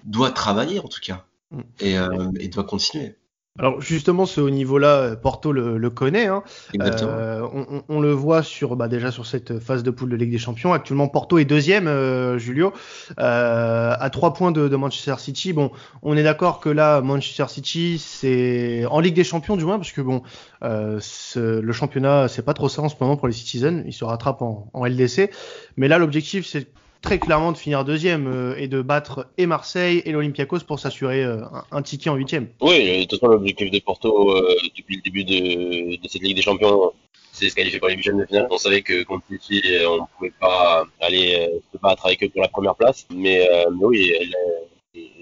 doit, 0.05 0.31
travailler 0.33 0.81
en 0.81 0.89
tout 0.89 1.01
cas, 1.01 1.25
mm. 1.53 1.61
et, 1.79 1.97
euh, 1.97 2.33
et 2.41 2.49
doit 2.49 2.65
continuer. 2.65 3.15
Alors 3.59 3.81
justement, 3.81 4.27
ce 4.27 4.41
haut 4.41 4.51
niveau-là, 4.51 5.17
Porto 5.17 5.53
le, 5.53 5.91
connaît. 5.91 6.27
Hein. 6.27 6.43
Euh, 6.81 7.47
on, 7.89 8.01
le 8.01 8.13
voit 8.13 8.43
sur 8.43 8.77
bah, 8.77 8.89
déjà 8.89 9.11
sur 9.11 9.27
cette 9.27 9.59
phase 9.59 9.83
de 9.83 9.91
poule 9.91 10.11
de 10.11 10.17
Ligue 10.17 10.31
des 10.31 10.39
Champions. 10.39 10.73
Actuellement, 10.73 11.09
Porto 11.09 11.39
est 11.39 11.45
deuxième, 11.45 11.87
euh, 11.87 12.39
Julio, 12.39 12.73
euh, 13.19 13.95
à 13.99 14.11
trois 14.11 14.35
points 14.35 14.53
de, 14.53 14.77
Manchester 14.77 15.15
City. 15.19 15.53
Bon, 15.53 15.71
on 16.03 16.17
est 16.17 16.23
d'accord 16.23 16.61
que 16.61 16.69
là, 16.69 17.01
Manchester 17.01 17.47
City, 17.49 17.99
c'est 17.99 18.85
en 18.87 19.01
Ligue 19.01 19.15
des 19.15 19.25
Champions 19.25 19.57
du 19.57 19.65
moins, 19.65 19.79
parce 19.79 19.93
que 19.93 20.03
bon, 20.03 20.23
le 20.63 21.73
championnat, 21.73 22.29
c'est 22.29 22.43
pas 22.43 22.55
trop 22.55 22.69
ça 22.69 22.83
en 22.83 22.89
ce 22.89 22.97
moment 23.01 23.17
pour 23.17 23.29
les 23.29 23.35
Citizens. 23.35 23.83
Ils 23.87 23.93
se 23.93 24.05
rattrapent 24.05 24.43
en, 24.43 24.69
en 24.75 24.85
LDC, 24.85 25.31
mais 25.77 25.89
là, 25.89 25.99
l'objectif, 25.99 26.47
c'est 26.47 26.69
très 27.01 27.19
clairement 27.19 27.53
de 27.53 27.57
finir 27.57 27.85
deuxième 27.85 28.27
euh, 28.27 28.57
et 28.57 28.69
de 28.69 28.83
battre 28.83 29.29
et 29.39 29.47
Marseille 29.47 30.03
et 30.05 30.13
l'Olympiakos 30.13 30.61
pour 30.61 30.79
s'assurer 30.79 31.25
euh, 31.25 31.43
un, 31.71 31.83
ticket 31.83 32.11
en 32.11 32.17
huitième. 32.17 32.49
Oui, 32.61 33.01
de 33.01 33.05
toute 33.05 33.21
façon, 33.21 33.33
l'objectif 33.33 33.71
de 33.71 33.79
Porto 33.81 34.31
euh, 34.31 34.57
depuis 34.77 34.97
le 34.97 35.03
début 35.03 35.25
de, 35.25 35.99
cette 36.09 36.23
Ligue 36.23 36.37
des 36.37 36.43
Champions, 36.43 36.93
c'est 37.33 37.49
se 37.51 37.55
qualifier 37.55 37.79
pour 37.79 37.89
les 37.89 37.95
huitièmes 37.95 38.19
de 38.19 38.27
finale. 38.27 38.49
On 38.51 38.59
savait 38.59 38.83
que 38.83 39.03
contre 39.05 39.25
City, 39.29 39.63
on 39.87 39.97
ne 39.97 40.07
pouvait 40.17 40.33
pas 40.41 40.85
aller 41.01 41.51
se 41.73 41.79
battre 41.79 42.07
avec 42.07 42.23
eux 42.23 42.29
pour 42.29 42.43
la 42.43 42.49
première 42.49 42.75
place, 42.75 43.07
mais, 43.15 43.49
mais 43.71 43.85
oui, 43.85 44.13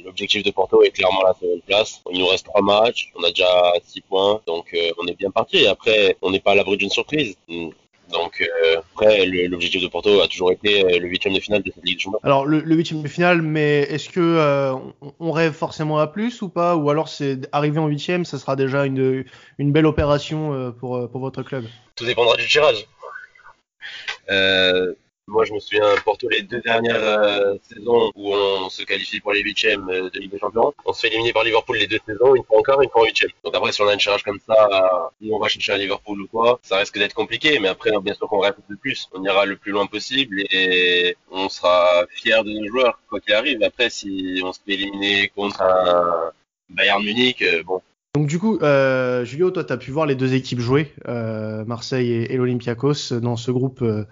L'objectif 0.05 0.45
de 0.45 0.53
Porto 0.53 0.83
est 0.85 0.91
clairement 0.91 1.23
la 1.25 1.35
seconde 1.35 1.63
place. 1.67 2.01
Il 2.13 2.21
nous 2.21 2.27
reste 2.29 2.45
trois 2.45 2.63
matchs, 2.63 3.11
on 3.17 3.25
a 3.25 3.31
déjà 3.31 3.73
six 3.85 4.03
points, 4.03 4.41
donc 4.47 4.77
on 5.03 5.07
est 5.09 5.19
bien 5.19 5.31
parti. 5.31 5.67
Après, 5.67 6.17
on 6.23 6.31
n'est 6.31 6.39
pas 6.39 6.53
à 6.53 6.55
l'abri 6.55 6.77
d'une 6.77 6.91
surprise. 6.91 7.37
Donc 8.15 8.41
euh, 8.41 8.81
après, 8.95 9.27
l'objectif 9.27 9.83
de 9.83 9.89
Porto 9.89 10.21
a 10.23 10.29
toujours 10.29 10.53
été 10.53 10.85
euh, 10.85 10.99
le 10.99 11.07
huitième 11.09 11.35
de 11.35 11.41
finale 11.41 11.63
de 11.63 11.71
cette 11.75 11.85
Ligue 11.85 11.97
des 11.97 12.01
Champions. 12.01 12.21
Alors 12.23 12.47
le 12.47 12.75
huitième 12.75 13.03
de 13.03 13.09
finale, 13.09 13.43
mais 13.43 13.81
est-ce 13.83 14.09
que 14.09 14.21
euh, 14.21 14.73
on 15.19 15.33
rêve 15.33 15.53
forcément 15.53 15.99
à 15.99 16.07
plus 16.07 16.41
ou 16.41 16.49
pas? 16.49 16.77
Ou 16.77 16.89
alors 16.91 17.09
c'est 17.09 17.49
arriver 17.53 17.81
en 17.81 17.89
huitième, 17.89 18.25
ça 18.25 18.39
sera 18.39 18.57
déjà 18.57 18.87
une, 18.87 19.25
une 19.59 19.73
belle 19.73 19.87
opération 19.87 20.73
pour, 20.79 21.11
pour 21.11 21.21
votre 21.21 21.43
club? 21.43 21.65
Tout 21.97 22.07
dépendra 22.07 22.37
du 22.37 22.47
tirage. 22.49 22.87
Euh, 24.31 24.95
moi, 25.27 25.45
je 25.45 25.53
me 25.53 25.59
souviens, 25.59 25.95
Porto, 26.05 26.29
les 26.29 26.43
deux 26.43 26.61
dernières 26.61 27.03
euh, 27.03 27.57
saisons 27.63 28.13
où 28.15 28.35
on 28.35 28.69
se 28.69 28.83
qualifie 28.83 29.21
pour 29.21 29.33
les 29.33 29.41
huitièmes 29.43 29.89
euh, 29.89 30.11
de 30.11 30.19
Ligue 30.19 30.31
des 30.31 30.39
Champions, 30.39 30.73
on 30.85 30.93
se 30.93 31.01
fait 31.01 31.09
éliminer 31.09 31.33
par 31.33 31.45
Liverpool 31.45 31.77
les 31.77 31.87
deux 31.87 31.99
saisons, 32.07 32.35
une 32.35 32.45
fois 32.45 32.59
en 32.59 32.63
quart, 32.63 32.81
une 32.83 32.91
fois 32.91 33.03
en 33.03 33.05
huitième. 33.07 33.31
Donc 33.43 33.55
après, 33.55 33.73
si 33.73 33.81
on 33.81 33.89
a 33.89 33.95
une 33.95 34.01
charge 34.01 34.23
comme 34.23 34.39
ça, 34.47 35.11
où 35.23 35.35
on 35.35 35.39
va 35.39 35.49
chercher 35.49 35.73
à 35.73 35.79
Liverpool 35.79 36.21
ou 36.21 36.27
quoi, 36.29 36.61
ça 36.63 36.79
risque 36.79 36.99
d'être 36.99 37.15
compliqué. 37.15 37.59
Mais 37.59 37.69
après, 37.69 37.91
bien 38.03 38.15
sûr 38.15 38.29
qu'on 38.29 38.41
rêve 38.41 38.55
de 38.69 38.77
plus. 38.77 39.09
On 39.13 39.25
ira 39.25 39.47
le 39.47 39.57
plus 39.57 39.73
loin 39.73 39.87
possible 39.87 40.43
et 40.51 41.17
on 41.31 41.49
sera 41.49 42.05
fier 42.11 42.45
de 42.45 42.51
nos 42.51 42.69
joueurs, 42.69 43.01
quoi 43.09 43.21
qu'il 43.21 43.35
arrive. 43.35 43.63
Après, 43.63 43.91
si 43.91 44.41
on 44.45 44.53
se 44.53 44.61
fait 44.65 44.75
éliminer 44.75 45.29
contre 45.29 45.63
un 45.63 46.33
Bayern 46.69 47.03
Munich, 47.03 47.43
euh, 47.43 47.63
bon, 47.63 47.81
donc 48.15 48.29
du 48.29 48.39
coup, 48.39 48.59
euh, 48.63 49.25
Julio, 49.25 49.51
toi, 49.51 49.65
tu 49.65 49.73
as 49.73 49.77
pu 49.77 49.91
voir 49.91 50.07
les 50.07 50.15
deux 50.15 50.35
équipes 50.35 50.61
jouer, 50.61 50.95
euh, 51.09 51.65
Marseille 51.65 52.13
et, 52.13 52.37
l'Olympiakos, 52.37 53.13
dans 53.21 53.37
ce 53.37 53.51
groupe. 53.51 53.83
Euh, 53.83 54.05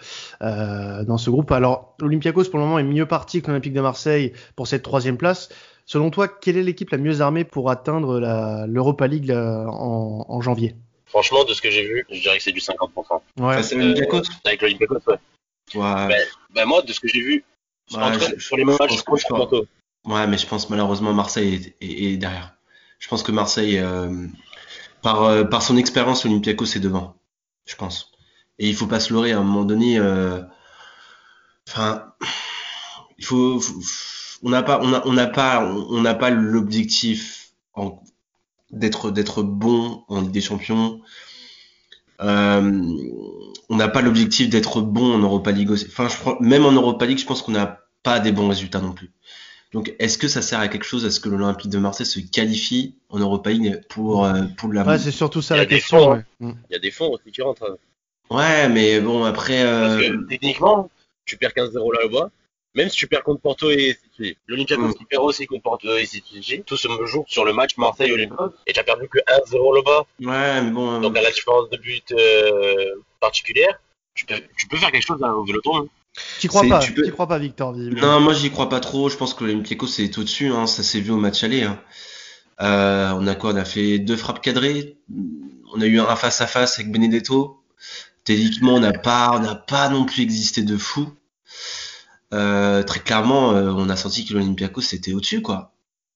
euh, 0.42 1.04
dans 1.04 1.18
ce 1.18 1.30
groupe. 1.30 1.52
Alors, 1.52 1.94
l'Olympiakos, 2.00 2.46
pour 2.46 2.58
le 2.58 2.64
moment, 2.64 2.80
est 2.80 2.84
mieux 2.84 3.06
parti 3.06 3.42
que 3.42 3.46
l'Olympique 3.46 3.72
de 3.72 3.80
Marseille 3.80 4.32
pour 4.56 4.66
cette 4.66 4.82
troisième 4.82 5.16
place. 5.16 5.50
Selon 5.86 6.10
toi, 6.10 6.26
quelle 6.26 6.56
est 6.56 6.64
l'équipe 6.64 6.90
la 6.90 6.98
mieux 6.98 7.20
armée 7.20 7.44
pour 7.44 7.70
atteindre 7.70 8.18
l'Europa 8.66 9.06
League 9.06 9.30
en, 9.30 10.26
en, 10.28 10.40
janvier? 10.40 10.74
Franchement, 11.06 11.44
de 11.44 11.54
ce 11.54 11.62
que 11.62 11.70
j'ai 11.70 11.84
vu, 11.84 12.04
je 12.10 12.20
dirais 12.20 12.38
que 12.38 12.42
c'est 12.42 12.50
du 12.50 12.60
50%. 12.60 13.20
Ouais. 13.38 13.62
c'est 13.62 13.76
l'Olympiakos 13.76 14.22
Avec 14.44 14.62
l'Olympiakos, 14.62 14.98
ouais. 15.06 15.14
ouais. 15.76 16.08
Ben, 16.08 16.24
ben, 16.54 16.64
moi, 16.66 16.82
de 16.82 16.92
ce 16.92 16.98
que 16.98 17.06
j'ai 17.06 17.20
vu, 17.20 17.44
sur 17.86 18.56
les 18.56 18.64
matchs, 18.64 18.96
je, 18.96 19.02
pense 19.04 19.24
Ouais, 20.06 20.26
mais 20.26 20.38
je 20.38 20.46
pense 20.46 20.68
malheureusement 20.70 21.12
Marseille 21.12 21.72
est 21.80 22.16
derrière 22.16 22.52
je 23.02 23.08
pense 23.08 23.24
que 23.24 23.32
Marseille, 23.32 23.78
euh, 23.78 24.28
par, 25.02 25.24
euh, 25.24 25.42
par 25.42 25.62
son 25.62 25.76
expérience, 25.76 26.24
Olympiakos 26.24 26.66
c'est 26.66 26.80
devant, 26.80 27.16
je 27.66 27.74
pense. 27.74 28.12
Et 28.60 28.68
il 28.68 28.76
faut 28.76 28.86
pas 28.86 29.00
se 29.00 29.12
leurrer 29.12 29.32
à 29.32 29.40
un 29.40 29.42
moment 29.42 29.64
donné. 29.64 29.98
Euh, 29.98 30.40
enfin, 31.68 32.14
il 33.18 33.24
faut, 33.24 33.60
on 34.44 34.50
n'a 34.50 34.62
pas, 34.62 34.80
on 34.82 34.92
a, 34.92 35.02
on 35.04 35.32
pas, 35.32 35.64
on 35.64 36.00
n'a 36.00 36.14
pas 36.14 36.30
l'objectif 36.30 37.54
d'être 38.70 39.10
d'être 39.10 39.42
bon 39.42 40.04
en 40.06 40.20
Ligue 40.20 40.30
des 40.30 40.40
Champions. 40.40 41.00
On 42.20 43.76
n'a 43.76 43.88
pas 43.88 44.00
l'objectif 44.00 44.48
d'être 44.48 44.80
bon 44.80 45.16
en 45.16 45.18
Europa 45.18 45.50
League. 45.50 45.72
Enfin, 45.72 46.06
je 46.06 46.44
même 46.44 46.64
en 46.64 46.72
Europa 46.72 47.04
League, 47.04 47.18
je 47.18 47.26
pense 47.26 47.42
qu'on 47.42 47.52
n'a 47.52 47.80
pas 48.04 48.20
des 48.20 48.30
bons 48.30 48.46
résultats 48.48 48.80
non 48.80 48.92
plus. 48.92 49.10
Donc, 49.72 49.94
est-ce 49.98 50.18
que 50.18 50.28
ça 50.28 50.42
sert 50.42 50.60
à 50.60 50.68
quelque 50.68 50.84
chose? 50.84 51.04
Est-ce 51.04 51.18
que 51.18 51.30
l'Olympique 51.30 51.70
de 51.70 51.78
Marseille 51.78 52.06
se 52.06 52.20
qualifie 52.20 52.94
en 53.08 53.18
Europa 53.18 53.50
League 53.50 53.80
pour, 53.88 54.24
euh, 54.24 54.42
pour 54.58 54.72
la. 54.72 54.84
Ouais, 54.84 54.98
c'est 54.98 55.10
surtout 55.10 55.40
ça 55.40 55.56
la 55.56 55.66
question. 55.66 56.12
Hein. 56.12 56.24
Mm. 56.40 56.52
Il 56.68 56.72
y 56.72 56.76
a 56.76 56.78
des 56.78 56.90
fonds 56.90 57.10
aussi 57.10 57.32
qui 57.32 57.40
rentrent. 57.40 57.78
Ouais, 58.30 58.68
mais 58.68 59.00
bon, 59.00 59.24
après. 59.24 59.62
Euh... 59.62 59.98
Parce 59.98 60.02
que 60.02 60.28
techniquement, 60.28 60.90
tu 61.24 61.38
perds 61.38 61.52
15-0 61.52 62.02
là-bas. 62.02 62.30
Même 62.74 62.88
si 62.88 62.96
tu 62.96 63.06
perds 63.06 63.22
contre 63.22 63.42
Porto 63.42 63.70
et 63.70 63.98
City. 64.02 64.36
L'Olympiakos 64.46 64.88
mm. 64.88 64.94
qui 64.94 65.04
perd 65.04 65.22
aussi 65.22 65.46
contre 65.46 65.62
Porto 65.62 65.96
et 65.96 66.06
City. 66.06 66.62
Tout 66.66 66.76
se 66.76 66.88
joue 67.06 67.24
sur 67.26 67.44
le 67.44 67.54
match 67.54 67.76
Marseille-Olympiakos. 67.78 68.52
Et 68.66 68.72
tu 68.74 68.80
as 68.80 68.84
perdu 68.84 69.08
que 69.08 69.18
1-0 69.18 69.76
là-bas. 69.76 70.06
Ouais, 70.20 70.62
mais 70.62 70.70
bon. 70.70 71.00
Donc, 71.00 71.16
à 71.16 71.22
la 71.22 71.30
différence 71.30 71.70
de 71.70 71.76
but 71.78 72.12
euh, 72.12 72.94
particulière, 73.20 73.78
tu 74.14 74.26
peux, 74.26 74.36
tu 74.58 74.68
peux 74.68 74.76
faire 74.76 74.90
quelque 74.90 75.06
chose 75.06 75.22
hein, 75.22 75.32
au 75.32 75.44
Vélodrome. 75.44 75.88
Tu 76.40 76.48
crois 76.48 76.62
pas 76.68 76.80
tu 76.80 77.12
crois 77.12 77.26
pas, 77.26 77.38
Victor 77.38 77.74
Non, 77.74 78.20
moi 78.20 78.34
j'y 78.34 78.50
crois 78.50 78.68
pas 78.68 78.80
trop. 78.80 79.08
Je 79.08 79.16
pense 79.16 79.32
que 79.32 79.44
l'Olympiakos 79.44 79.86
c'est 79.86 80.18
au-dessus. 80.18 80.48
Hein. 80.48 80.66
Ça 80.66 80.82
s'est 80.82 81.00
vu 81.00 81.10
au 81.10 81.16
match 81.16 81.42
aller. 81.42 81.62
Hein. 81.62 81.80
Euh, 82.60 83.12
on 83.16 83.26
a 83.26 83.34
quoi? 83.34 83.52
On 83.52 83.56
a 83.56 83.64
fait 83.64 83.98
deux 83.98 84.16
frappes 84.16 84.42
cadrées. 84.42 84.98
On 85.74 85.80
a 85.80 85.86
eu 85.86 85.98
un 86.00 86.16
face 86.16 86.40
à 86.40 86.46
face 86.46 86.78
avec 86.78 86.92
Benedetto. 86.92 87.62
Techniquement, 88.24 88.74
on 88.74 88.80
n'a 88.80 88.92
pas, 88.92 89.40
on 89.40 89.66
pas 89.66 89.88
non 89.88 90.04
plus 90.04 90.22
existé 90.22 90.62
de 90.62 90.76
fou. 90.76 91.08
Euh, 92.32 92.82
très 92.82 93.00
clairement, 93.00 93.52
euh, 93.52 93.72
on 93.72 93.88
a 93.88 93.96
senti 93.96 94.24
que 94.24 94.34
l'Olympiakos 94.34 94.82
c'était 94.82 95.12
au-dessus, 95.12 95.42
quoi, 95.42 95.74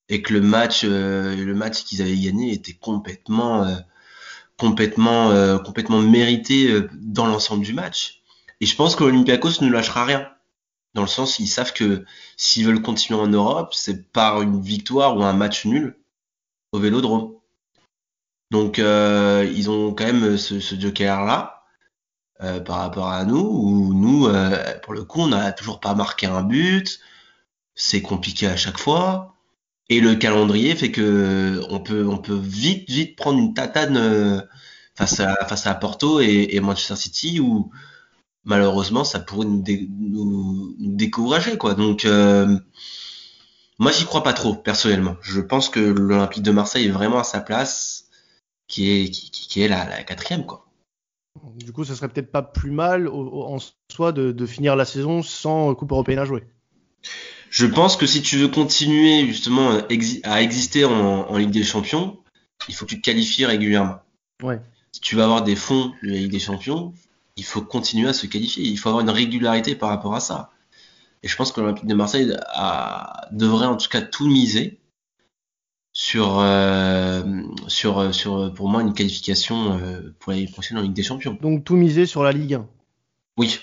et 0.08 0.22
que 0.22 0.32
le 0.32 0.40
match, 0.40 0.84
le 0.84 1.52
match 1.52 1.84
qu'ils 1.84 2.00
avaient 2.02 2.16
gagné 2.16 2.52
était 2.52 2.74
complètement, 2.74 3.66
complètement, 4.56 5.58
complètement 5.58 6.00
mérité 6.00 6.80
dans 6.94 7.26
l'ensemble 7.26 7.64
du 7.64 7.72
match. 7.72 8.22
Et 8.60 8.66
je 8.66 8.76
pense 8.76 8.96
que 8.96 9.04
l'Olympiakos 9.04 9.62
ne 9.62 9.70
lâchera 9.70 10.04
rien. 10.04 10.28
Dans 10.94 11.02
le 11.02 11.08
sens, 11.08 11.38
ils 11.38 11.46
savent 11.46 11.72
que 11.72 12.04
s'ils 12.36 12.66
veulent 12.66 12.82
continuer 12.82 13.20
en 13.20 13.28
Europe, 13.28 13.74
c'est 13.74 14.10
par 14.12 14.40
une 14.42 14.60
victoire 14.62 15.16
ou 15.16 15.22
un 15.22 15.34
match 15.34 15.66
nul 15.66 15.98
au 16.72 16.78
Vélodrome. 16.78 17.34
Donc 18.50 18.78
euh, 18.78 19.50
ils 19.54 19.70
ont 19.70 19.92
quand 19.92 20.04
même 20.04 20.38
ce, 20.38 20.60
ce 20.60 20.78
joker-là 20.78 21.64
euh, 22.42 22.60
par 22.60 22.78
rapport 22.78 23.08
à 23.08 23.24
nous, 23.24 23.38
où 23.38 23.94
nous, 23.94 24.26
euh, 24.26 24.78
pour 24.80 24.92
le 24.94 25.04
coup, 25.04 25.20
on 25.20 25.28
n'a 25.28 25.52
toujours 25.52 25.80
pas 25.80 25.94
marqué 25.94 26.26
un 26.26 26.42
but, 26.42 27.00
c'est 27.74 28.02
compliqué 28.02 28.46
à 28.46 28.56
chaque 28.56 28.78
fois. 28.78 29.34
Et 29.88 30.00
le 30.00 30.16
calendrier 30.16 30.74
fait 30.76 30.92
que 30.92 31.62
on 31.70 31.80
peut, 31.80 32.06
on 32.06 32.18
peut 32.18 32.38
vite, 32.38 32.90
vite 32.90 33.16
prendre 33.16 33.38
une 33.38 33.54
tatane 33.54 33.96
euh, 33.96 34.40
face 34.96 35.20
à, 35.20 35.34
face 35.46 35.66
à 35.66 35.74
Porto 35.74 36.20
et, 36.20 36.48
et 36.52 36.60
Manchester 36.60 36.96
City 36.96 37.40
où 37.40 37.70
malheureusement 38.46 39.04
ça 39.04 39.20
pourrait 39.20 39.46
nous, 39.46 39.60
dé- 39.60 39.88
nous, 39.98 40.74
nous 40.78 40.96
décourager 40.96 41.58
quoi. 41.58 41.74
Donc 41.74 42.04
euh, 42.06 42.58
moi 43.78 43.92
j'y 43.92 44.04
crois 44.04 44.22
pas 44.22 44.32
trop 44.32 44.54
personnellement. 44.54 45.16
Je 45.20 45.40
pense 45.40 45.68
que 45.68 45.80
l'Olympique 45.80 46.42
de 46.42 46.50
Marseille 46.52 46.86
est 46.86 46.90
vraiment 46.90 47.18
à 47.18 47.24
sa 47.24 47.40
place, 47.40 48.08
qui 48.68 48.90
est, 48.90 49.10
qui, 49.10 49.30
qui- 49.30 49.48
qui 49.48 49.60
est 49.62 49.68
la, 49.68 49.86
la 49.88 50.02
quatrième 50.02 50.46
quoi. 50.46 50.62
Du 51.56 51.70
coup, 51.72 51.84
ça 51.84 51.94
serait 51.94 52.08
peut-être 52.08 52.32
pas 52.32 52.42
plus 52.42 52.70
mal 52.70 53.06
au- 53.08 53.12
au- 53.28 53.44
en 53.44 53.58
soi 53.92 54.12
de, 54.12 54.32
de 54.32 54.46
finir 54.46 54.74
la 54.74 54.86
saison 54.86 55.22
sans 55.22 55.74
Coupe 55.74 55.92
européenne 55.92 56.18
à 56.18 56.24
jouer. 56.24 56.44
Je 57.50 57.66
pense 57.66 57.96
que 57.96 58.06
si 58.06 58.22
tu 58.22 58.36
veux 58.38 58.48
continuer 58.48 59.26
justement 59.26 59.70
à 59.70 59.80
exi- 59.88 60.20
à 60.24 60.42
exister 60.42 60.84
en, 60.86 60.92
en 61.28 61.36
Ligue 61.36 61.50
des 61.50 61.62
Champions, 61.62 62.18
il 62.68 62.74
faut 62.74 62.86
que 62.86 62.90
tu 62.90 63.00
te 63.00 63.04
qualifies 63.04 63.44
régulièrement. 63.44 63.98
Ouais. 64.42 64.60
Si 64.92 65.00
tu 65.02 65.14
veux 65.14 65.22
avoir 65.22 65.42
des 65.42 65.56
fonds 65.56 65.92
de 66.02 66.08
la 66.08 66.14
Ligue 66.16 66.32
des 66.32 66.38
Champions, 66.40 66.94
il 67.36 67.44
faut 67.44 67.60
continuer 67.62 68.08
à 68.08 68.12
se 68.12 68.26
qualifier. 68.26 68.64
Il 68.64 68.76
faut 68.78 68.88
avoir 68.88 69.02
une 69.02 69.10
régularité 69.10 69.74
par 69.74 69.88
rapport 69.90 70.14
à 70.14 70.20
ça. 70.20 70.50
Et 71.22 71.28
je 71.28 71.36
pense 71.36 71.52
que 71.52 71.60
l'Olympique 71.60 71.86
de 71.86 71.94
Marseille 71.94 72.36
a- 72.48 73.28
devrait 73.32 73.66
en 73.66 73.76
tout 73.76 73.88
cas 73.88 74.00
tout 74.02 74.26
miser 74.28 74.80
sur, 75.92 76.38
euh, 76.38 77.22
sur, 77.68 78.14
sur 78.14 78.52
pour 78.54 78.68
moi 78.68 78.82
une 78.82 78.92
qualification 78.92 79.78
euh, 79.78 80.14
pour 80.18 80.32
l'année 80.32 80.46
prochaine 80.46 80.78
en 80.78 80.82
Ligue 80.82 80.92
des 80.92 81.02
Champions. 81.02 81.38
Donc 81.40 81.64
tout 81.64 81.76
miser 81.76 82.06
sur 82.06 82.22
la 82.22 82.32
Ligue 82.32 82.54
1. 82.54 82.68
Oui, 83.38 83.58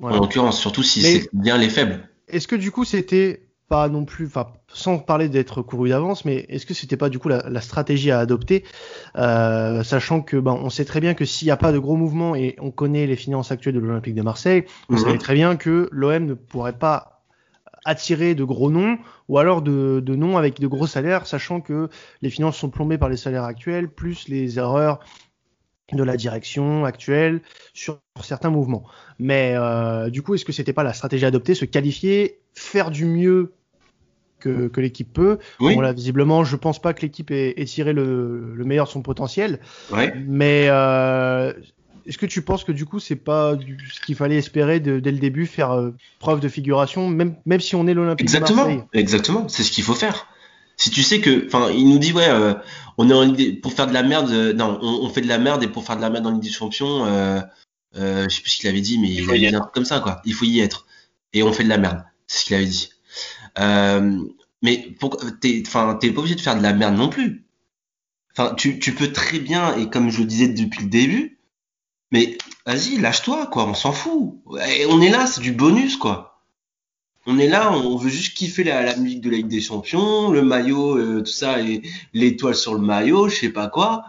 Voilà. 0.00 0.16
en 0.16 0.20
l'occurrence, 0.20 0.58
surtout 0.60 0.82
si 0.82 1.02
c'est 1.02 1.28
bien 1.32 1.56
les 1.58 1.68
faibles. 1.68 2.08
Est-ce 2.28 2.48
que 2.48 2.56
du 2.56 2.70
coup 2.70 2.84
c'était 2.84 3.43
pas 3.68 3.88
non 3.88 4.04
plus, 4.04 4.26
enfin 4.26 4.48
sans 4.68 4.98
parler 4.98 5.28
d'être 5.28 5.62
couru 5.62 5.88
d'avance, 5.88 6.24
mais 6.24 6.46
est-ce 6.48 6.66
que 6.66 6.74
c'était 6.74 6.96
pas 6.96 7.08
du 7.08 7.18
coup 7.18 7.28
la, 7.28 7.48
la 7.48 7.60
stratégie 7.60 8.10
à 8.10 8.18
adopter, 8.18 8.64
euh, 9.16 9.82
sachant 9.82 10.20
que 10.22 10.36
ben 10.36 10.52
on 10.62 10.70
sait 10.70 10.84
très 10.84 11.00
bien 11.00 11.14
que 11.14 11.24
s'il 11.24 11.46
n'y 11.46 11.52
a 11.52 11.56
pas 11.56 11.72
de 11.72 11.78
gros 11.78 11.96
mouvements 11.96 12.34
et 12.36 12.56
on 12.60 12.70
connaît 12.70 13.06
les 13.06 13.16
finances 13.16 13.50
actuelles 13.52 13.74
de 13.74 13.80
l'Olympique 13.80 14.14
de 14.14 14.22
Marseille, 14.22 14.64
on 14.90 14.96
Mhm. 14.96 15.02
savait 15.02 15.18
très 15.18 15.34
bien 15.34 15.56
que 15.56 15.88
l'OM 15.92 16.26
ne 16.26 16.34
pourrait 16.34 16.78
pas 16.78 17.22
attirer 17.84 18.34
de 18.34 18.44
gros 18.44 18.70
noms 18.70 18.98
ou 19.28 19.38
alors 19.38 19.62
de, 19.62 20.00
de 20.04 20.14
noms 20.16 20.36
avec 20.38 20.60
de 20.60 20.66
gros 20.66 20.86
salaires, 20.86 21.26
sachant 21.26 21.60
que 21.60 21.88
les 22.22 22.30
finances 22.30 22.56
sont 22.56 22.70
plombées 22.70 22.98
par 22.98 23.08
les 23.08 23.16
salaires 23.16 23.44
actuels 23.44 23.88
plus 23.88 24.28
les 24.28 24.58
erreurs 24.58 25.00
de 25.92 26.02
la 26.02 26.16
direction 26.16 26.84
actuelle 26.84 27.42
sur 27.74 28.00
certains 28.22 28.50
mouvements. 28.50 28.84
Mais 29.18 29.52
euh, 29.56 30.10
du 30.10 30.22
coup, 30.22 30.34
est-ce 30.34 30.44
que 30.44 30.52
c'était 30.52 30.72
pas 30.72 30.82
la 30.82 30.92
stratégie 30.94 31.26
adoptée, 31.26 31.54
se 31.54 31.66
qualifier, 31.66 32.40
faire 32.54 32.90
du 32.90 33.04
mieux 33.04 33.52
que, 34.40 34.68
que 34.68 34.80
l'équipe 34.80 35.12
peut 35.12 35.38
Oui, 35.60 35.74
Bon 35.74 35.80
là, 35.80 35.92
visiblement, 35.92 36.44
je 36.44 36.56
pense 36.56 36.80
pas 36.80 36.92
que 36.92 37.02
l'équipe 37.02 37.30
ait, 37.30 37.54
ait 37.60 37.64
tiré 37.64 37.92
le, 37.92 38.54
le 38.54 38.64
meilleur 38.64 38.86
de 38.86 38.90
son 38.90 39.02
potentiel. 39.02 39.60
ouais. 39.92 40.12
Mais 40.26 40.66
euh, 40.68 41.52
est-ce 42.06 42.18
que 42.18 42.26
tu 42.26 42.42
penses 42.42 42.64
que 42.64 42.72
du 42.72 42.84
coup, 42.84 43.00
c'est 43.00 43.16
pas 43.16 43.56
du- 43.56 43.78
ce 43.90 44.00
qu'il 44.04 44.14
fallait 44.16 44.36
espérer 44.36 44.80
de- 44.80 45.00
dès 45.00 45.12
le 45.12 45.18
début, 45.18 45.46
faire 45.46 45.72
euh, 45.72 45.92
preuve 46.18 46.40
de 46.40 46.48
figuration, 46.48 47.08
même, 47.08 47.36
même 47.46 47.60
si 47.60 47.74
on 47.74 47.86
est 47.86 47.94
l'Olympique 47.94 48.26
de 48.26 48.38
Marseille? 48.38 48.56
Exactement, 48.56 48.88
exactement. 48.92 49.48
C'est 49.48 49.62
ce 49.62 49.70
qu'il 49.70 49.84
faut 49.84 49.94
faire. 49.94 50.26
Si 50.76 50.90
tu 50.90 51.02
sais 51.02 51.20
que, 51.20 51.46
enfin, 51.46 51.70
il 51.70 51.88
nous 51.88 51.98
dit 51.98 52.12
ouais, 52.12 52.28
euh, 52.28 52.52
on 52.98 53.08
est 53.08 53.14
en 53.14 53.22
Ligue 53.22 53.36
des- 53.36 53.52
pour 53.52 53.72
faire 53.72 53.86
de 53.86 53.94
la 53.94 54.02
merde. 54.02 54.30
euh, 54.30 54.52
non, 54.52 54.78
on, 54.82 55.06
on 55.06 55.08
fait 55.08 55.20
de 55.22 55.28
la 55.28 55.38
merde 55.38 55.62
et 55.62 55.68
pour 55.68 55.84
faire 55.84 55.96
de 55.96 56.02
la 56.02 56.10
merde 56.10 56.26
en 56.26 56.32
Ligue 56.32 56.42
des 56.42 56.50
Champions, 56.50 57.06
euh, 57.06 57.40
euh, 57.96 58.26
je 58.28 58.34
sais 58.34 58.42
plus 58.42 58.50
ce 58.50 58.58
qu'il 58.58 58.68
avait 58.68 58.80
dit, 58.80 58.98
mais 58.98 59.08
il, 59.08 59.22
faut 59.24 59.30
avait 59.30 59.40
y 59.40 59.48
dit 59.48 59.54
un 59.54 59.60
truc 59.60 59.72
comme 59.72 59.84
ça 59.84 60.00
quoi. 60.00 60.20
Il 60.24 60.34
faut 60.34 60.44
y 60.44 60.60
être 60.60 60.86
et 61.32 61.42
on 61.42 61.52
fait 61.52 61.64
de 61.64 61.68
la 61.68 61.78
merde. 61.78 62.04
C'est 62.34 62.40
ce 62.40 62.44
qu'il 62.46 62.56
avait 62.56 62.66
dit. 62.66 62.90
Euh, 63.60 64.18
mais 64.60 64.96
t'es, 65.40 65.62
pas 65.72 65.96
obligé 66.16 66.34
de 66.34 66.40
faire 66.40 66.56
de 66.56 66.62
la 66.62 66.72
merde 66.72 66.96
non 66.96 67.08
plus. 67.08 67.46
Enfin, 68.32 68.56
tu, 68.56 68.78
peux 68.78 69.12
très 69.12 69.38
bien 69.38 69.76
et 69.76 69.88
comme 69.88 70.10
je 70.10 70.18
le 70.18 70.24
disais 70.24 70.48
depuis 70.48 70.82
le 70.82 70.90
début, 70.90 71.38
mais 72.10 72.36
vas-y, 72.66 72.96
lâche-toi 72.96 73.46
quoi. 73.46 73.66
On 73.68 73.74
s'en 73.74 73.92
fout. 73.92 74.40
On 74.48 75.00
est 75.00 75.10
là, 75.10 75.28
c'est 75.28 75.42
du 75.42 75.52
bonus 75.52 75.96
quoi. 75.96 76.42
On 77.26 77.38
est 77.38 77.46
là, 77.46 77.72
on 77.72 77.96
veut 77.96 78.10
juste 78.10 78.36
kiffer 78.36 78.64
la, 78.64 78.96
musique 78.96 79.20
de 79.20 79.30
la 79.30 79.36
Ligue 79.36 79.46
des 79.46 79.60
Champions, 79.60 80.30
le 80.32 80.42
maillot, 80.42 80.98
euh, 80.98 81.20
tout 81.20 81.30
ça, 81.30 81.60
et 81.60 81.82
l'étoile 82.12 82.56
sur 82.56 82.74
le 82.74 82.80
maillot, 82.80 83.28
je 83.28 83.36
sais 83.36 83.48
pas 83.50 83.68
quoi. 83.68 84.04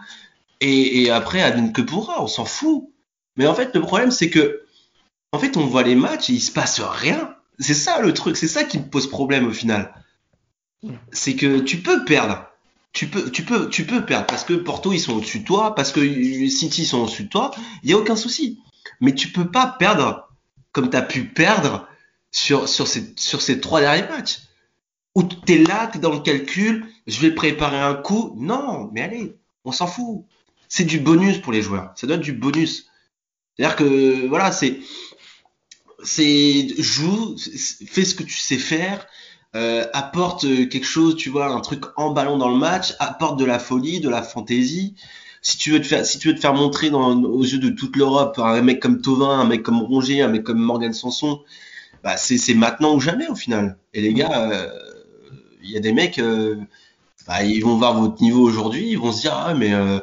Et, 0.60 1.02
et 1.02 1.10
après, 1.10 1.42
advienne 1.42 1.72
que 1.72 1.80
pourra, 1.80 2.22
on 2.22 2.26
s'en 2.26 2.44
fout. 2.44 2.90
Mais 3.36 3.46
en 3.46 3.54
fait, 3.54 3.72
le 3.74 3.80
problème, 3.80 4.10
c'est 4.10 4.30
que, 4.30 4.62
en 5.32 5.38
fait, 5.38 5.56
on 5.56 5.66
voit 5.66 5.84
les 5.84 5.94
matchs 5.94 6.28
et 6.28 6.34
il 6.34 6.40
se 6.40 6.50
passe 6.50 6.80
rien. 6.80 7.35
C'est 7.58 7.74
ça 7.74 8.00
le 8.00 8.12
truc, 8.12 8.36
c'est 8.36 8.48
ça 8.48 8.64
qui 8.64 8.78
me 8.78 8.84
pose 8.84 9.08
problème 9.08 9.46
au 9.46 9.52
final. 9.52 9.94
C'est 11.12 11.36
que 11.36 11.60
tu 11.60 11.78
peux 11.78 12.04
perdre. 12.04 12.46
Tu 12.92 13.08
peux, 13.08 14.06
perdre 14.06 14.26
parce 14.26 14.44
que 14.44 14.54
Porto 14.54 14.92
ils 14.92 15.00
sont 15.00 15.14
au-dessus 15.14 15.40
de 15.40 15.44
toi, 15.44 15.74
parce 15.74 15.92
que 15.92 16.00
City 16.48 16.82
ils 16.82 16.86
sont 16.86 16.98
au-dessus 17.02 17.24
de 17.24 17.28
toi. 17.28 17.50
Il 17.82 17.90
y 17.90 17.92
a 17.92 17.98
aucun 17.98 18.16
souci. 18.16 18.60
Mais 19.00 19.14
tu 19.14 19.28
peux 19.28 19.50
pas 19.50 19.66
perdre 19.66 20.28
comme 20.72 20.90
tu 20.90 20.96
as 20.96 21.02
pu 21.02 21.24
perdre 21.24 21.86
sur, 22.30 22.68
ces, 22.68 23.60
trois 23.60 23.80
derniers 23.80 24.08
matchs. 24.08 24.40
Où 25.14 25.22
tu 25.22 25.52
es 25.54 25.58
là, 25.58 25.88
tu 25.90 25.98
dans 25.98 26.12
le 26.12 26.20
calcul, 26.20 26.86
je 27.06 27.20
vais 27.20 27.30
préparer 27.30 27.80
un 27.80 27.94
coup. 27.94 28.34
Non, 28.36 28.90
mais 28.92 29.02
allez, 29.02 29.36
on 29.64 29.72
s'en 29.72 29.86
fout. 29.86 30.24
C'est 30.68 30.84
du 30.84 30.98
bonus 30.98 31.38
pour 31.38 31.52
les 31.52 31.62
joueurs. 31.62 31.92
Ça 31.96 32.06
doit 32.06 32.16
être 32.16 32.22
du 32.22 32.32
bonus. 32.32 32.90
C'est-à-dire 33.56 33.76
que, 33.76 34.26
voilà, 34.28 34.52
c'est. 34.52 34.78
C'est. 36.02 36.68
Joue, 36.78 37.36
fais 37.86 38.04
ce 38.04 38.14
que 38.14 38.22
tu 38.22 38.36
sais 38.36 38.58
faire, 38.58 39.06
euh, 39.54 39.84
apporte 39.92 40.42
quelque 40.42 40.84
chose, 40.86 41.16
tu 41.16 41.30
vois, 41.30 41.46
un 41.46 41.60
truc 41.60 41.84
en 41.96 42.10
ballon 42.10 42.36
dans 42.38 42.50
le 42.50 42.56
match, 42.58 42.94
apporte 42.98 43.38
de 43.38 43.44
la 43.44 43.58
folie, 43.58 44.00
de 44.00 44.08
la 44.08 44.22
fantaisie. 44.22 44.94
Si 45.42 45.58
tu 45.58 45.70
veux 45.70 45.80
te 45.80 45.86
faire, 45.86 46.04
si 46.04 46.18
tu 46.18 46.28
veux 46.28 46.34
te 46.34 46.40
faire 46.40 46.54
montrer 46.54 46.90
dans, 46.90 47.22
aux 47.22 47.44
yeux 47.44 47.58
de 47.58 47.70
toute 47.70 47.96
l'Europe, 47.96 48.38
un 48.38 48.62
mec 48.62 48.80
comme 48.80 49.00
Tovin, 49.00 49.38
un 49.40 49.44
mec 49.44 49.62
comme 49.62 49.80
Rongier, 49.80 50.22
un 50.22 50.28
mec 50.28 50.42
comme 50.42 50.58
Morgan 50.58 50.92
Sanson, 50.92 51.40
bah 52.02 52.16
c'est 52.16 52.54
maintenant 52.54 52.94
ou 52.94 53.00
jamais 53.00 53.28
au 53.28 53.36
final. 53.36 53.78
Et 53.94 54.00
les 54.00 54.12
gars, 54.12 54.50
euh, 54.50 54.68
il 55.62 55.70
y 55.70 55.76
a 55.76 55.80
des 55.80 55.92
mecs, 55.92 56.18
euh, 56.18 56.56
bah, 57.26 57.42
ils 57.42 57.62
vont 57.62 57.76
voir 57.76 57.98
votre 57.98 58.22
niveau 58.22 58.42
aujourd'hui, 58.42 58.90
ils 58.90 58.98
vont 58.98 59.12
se 59.12 59.22
dire 59.22 59.34
ah 59.34 59.54
mais 59.54 59.74
euh, 59.74 59.98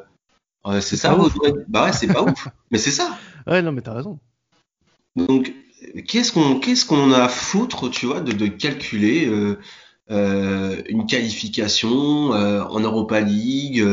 euh, 0.65 0.81
c'est 0.81 0.97
ça 0.97 1.09
pas 1.09 1.15
votre 1.15 1.37
bah 1.67 1.85
ouais 1.85 1.93
c'est 1.93 2.07
pas 2.07 2.23
ouf, 2.23 2.47
mais 2.71 2.77
c'est 2.77 2.91
ça. 2.91 3.17
Ouais, 3.47 3.61
non, 3.61 3.71
mais 3.71 3.81
t'as 3.81 3.93
raison. 3.93 4.19
Donc 5.15 5.53
qu'est-ce 6.07 6.31
qu'on 6.31 6.59
qu'est-ce 6.59 6.85
qu'on 6.85 7.11
a 7.11 7.23
à 7.23 7.29
foutre, 7.29 7.89
tu 7.89 8.05
vois, 8.05 8.21
de, 8.21 8.47
calculer 8.47 9.25
euh, 9.27 9.59
euh, 10.11 10.81
une 10.87 11.05
qualification 11.05 12.33
euh, 12.33 12.63
en 12.63 12.79
Europa 12.79 13.19
League, 13.21 13.85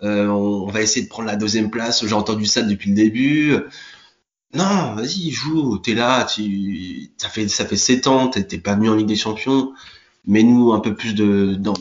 on 0.00 0.66
va 0.66 0.82
essayer 0.82 1.04
de 1.04 1.10
prendre 1.10 1.28
la 1.28 1.36
deuxième 1.36 1.70
place. 1.70 2.06
J'ai 2.06 2.14
entendu 2.14 2.46
ça 2.46 2.62
depuis 2.62 2.90
le 2.90 2.96
début. 2.96 3.56
Non, 4.54 4.94
vas-y, 4.94 5.30
joue. 5.30 5.78
T'es 5.78 5.94
là, 5.94 6.24
tu, 6.24 7.10
ça 7.18 7.28
fait 7.28 7.48
ça 7.48 7.66
fait 7.66 7.76
sept 7.76 8.06
ans, 8.06 8.28
t'es 8.28 8.58
pas 8.58 8.74
venu 8.74 8.88
en 8.88 8.94
Ligue 8.94 9.06
des 9.08 9.16
Champions. 9.16 9.72
Mets-nous 10.26 10.72
un 10.72 10.80
peu 10.80 10.94
plus 10.94 11.14
de 11.14 11.54
d'en- 11.54 11.74